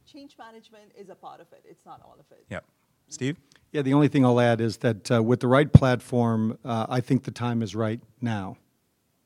Change 0.06 0.38
management 0.38 0.92
is 0.98 1.10
a 1.10 1.16
part 1.16 1.42
of 1.42 1.48
it, 1.52 1.64
it's 1.68 1.86
not 1.86 2.02
all 2.04 2.16
of 2.20 2.26
it. 2.32 2.46
Yep. 2.50 2.66
Steve? 3.10 3.38
Yeah, 3.72 3.82
the 3.82 3.94
only 3.94 4.08
thing 4.08 4.26
I'll 4.26 4.40
add 4.40 4.62
is 4.62 4.78
that 4.78 5.12
uh, 5.12 5.24
with 5.24 5.40
the 5.42 5.48
right 5.48 5.72
platform, 5.72 6.58
uh, 6.64 6.86
I 6.90 7.02
think 7.02 7.24
the 7.24 7.32
time 7.32 7.62
is 7.62 7.76
right 7.76 8.00
now. 8.22 8.58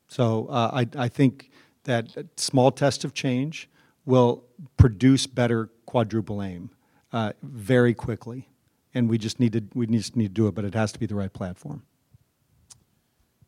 So 0.08 0.46
uh, 0.46 0.70
I, 0.72 1.04
I 1.04 1.08
think 1.08 1.50
that 1.84 2.08
small 2.36 2.70
test 2.70 3.04
of 3.04 3.12
change 3.14 3.68
will 4.04 4.44
produce 4.76 5.26
better 5.26 5.70
quadruple 5.84 6.42
aim 6.42 6.70
uh, 7.12 7.32
very 7.42 7.94
quickly, 7.94 8.48
and 8.94 9.08
we 9.08 9.18
just 9.18 9.40
need 9.40 9.52
to 9.52 9.62
we 9.74 9.86
just 9.86 10.16
need 10.16 10.26
to 10.28 10.28
do 10.42 10.46
it, 10.46 10.54
but 10.54 10.64
it 10.64 10.74
has 10.74 10.92
to 10.92 10.98
be 10.98 11.06
the 11.06 11.14
right 11.14 11.32
platform. 11.32 11.82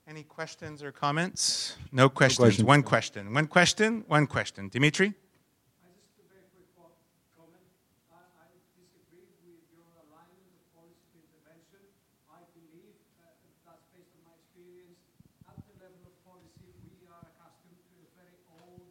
Any 0.08 0.24
questions 0.24 0.82
or 0.82 0.90
comments? 0.90 1.76
No 1.92 2.08
questions. 2.08 2.64
questions. 2.64 2.64
One 2.66 2.82
question. 2.82 3.34
One 3.34 3.46
question. 3.46 4.04
One 4.08 4.26
question. 4.26 4.68
Dimitri? 4.72 5.12
I 5.12 5.92
just 6.00 6.16
a 6.16 6.24
very 6.32 6.48
quick 6.56 6.64
co- 6.80 6.96
comment. 7.36 7.60
I, 8.08 8.24
I 8.40 8.48
disagree 8.72 9.28
with 9.44 9.60
your 9.68 9.84
alignment 10.08 10.48
of 10.56 10.64
policy 10.72 11.04
to 11.12 11.20
intervention. 11.20 11.84
I 12.32 12.40
believe 12.56 12.96
uh, 13.20 13.28
that's 13.68 13.84
based 13.92 14.08
on 14.16 14.24
my 14.24 14.32
experience. 14.40 14.96
At 15.44 15.60
the 15.68 15.76
level 15.76 16.00
of 16.08 16.16
policy, 16.24 16.72
we 16.88 17.04
are 17.12 17.20
accustomed 17.28 17.76
to 17.76 17.94
a 18.00 18.08
very 18.16 18.40
old 18.64 18.88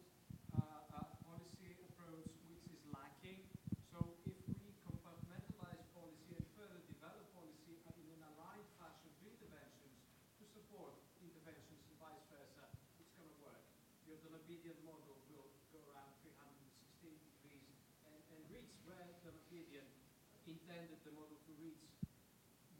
uh, 0.54 1.02
uh, 1.02 1.02
policy 1.26 1.74
approach, 1.82 2.30
which 2.46 2.62
is 2.70 2.78
lacking. 2.94 3.42
So 3.90 4.06
if 4.22 4.38
we 4.54 4.70
compartmentalize 4.86 5.82
policy 5.98 6.38
and 6.38 6.46
further 6.54 6.78
develop 6.86 7.26
policy 7.34 7.74
and 7.90 7.98
in 8.06 8.06
an 8.14 8.22
aligned 8.38 8.70
fashion 8.78 9.10
do 9.18 9.26
interventions 9.34 9.98
to 10.38 10.46
support 10.54 10.94
interventions 11.18 11.82
and 11.90 11.98
vice 11.98 12.22
versa, 12.30 12.62
it's 13.02 13.10
going 13.18 13.26
to 13.26 13.38
work. 13.42 13.58
Your 14.06 14.16
Donabedian 14.22 14.78
model 14.86 15.18
will 15.34 15.50
go 15.74 15.82
around 15.90 16.14
316 16.22 17.10
degrees 17.10 17.74
and, 18.06 18.14
and 18.68 18.76
reach 18.76 18.84
where 18.84 19.00
the 19.08 19.16
Donabedian 19.24 19.88
intended 20.44 21.00
the 21.04 21.12
model 21.16 21.36
to 21.48 21.52
reach 21.60 21.88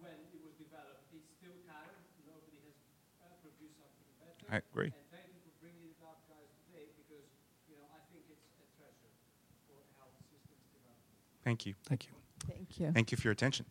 when 0.01 0.15
it 0.33 0.41
was 0.45 0.55
developed. 0.61 1.09
It's 1.13 1.29
still 1.41 1.57
current. 1.65 2.05
Nobody 2.29 2.61
has 2.69 2.77
uh, 3.25 3.33
produced 3.41 3.81
something 3.81 4.13
better. 4.21 4.37
I 4.53 4.61
agree. 4.61 4.93
And 4.93 5.09
thank 5.09 5.33
you 5.33 5.41
for 5.41 5.53
bringing 5.65 5.89
it 5.89 6.01
up, 6.05 6.25
guys, 6.29 6.49
today 6.69 6.93
because 7.01 7.25
you 7.69 7.77
know 7.81 7.89
I 7.93 8.01
think 8.13 8.25
it's 8.29 8.49
a 8.61 8.67
treasure 8.77 9.13
for 9.67 9.81
health 9.97 10.17
systems 10.29 10.65
development. 10.73 11.17
Thank 11.45 11.65
you. 11.67 11.75
Thank 11.89 12.09
you. 12.09 12.13
Thank 12.47 12.81
you. 12.81 12.93
Thank 12.93 13.09
you 13.13 13.17
for 13.17 13.29
your 13.29 13.37
attention. 13.37 13.67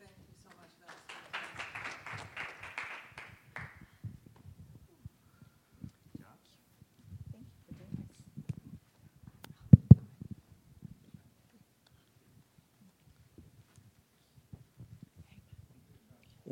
Thank 0.00 0.16
you 0.16 0.36
so 0.42 0.50
much. 0.56 0.72
That's 0.80 0.96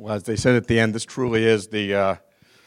as 0.11 0.23
they 0.23 0.35
said 0.35 0.55
at 0.55 0.67
the 0.67 0.79
end, 0.79 0.93
this 0.93 1.05
truly 1.05 1.45
is 1.45 1.67
the, 1.67 1.93
uh, 1.95 2.15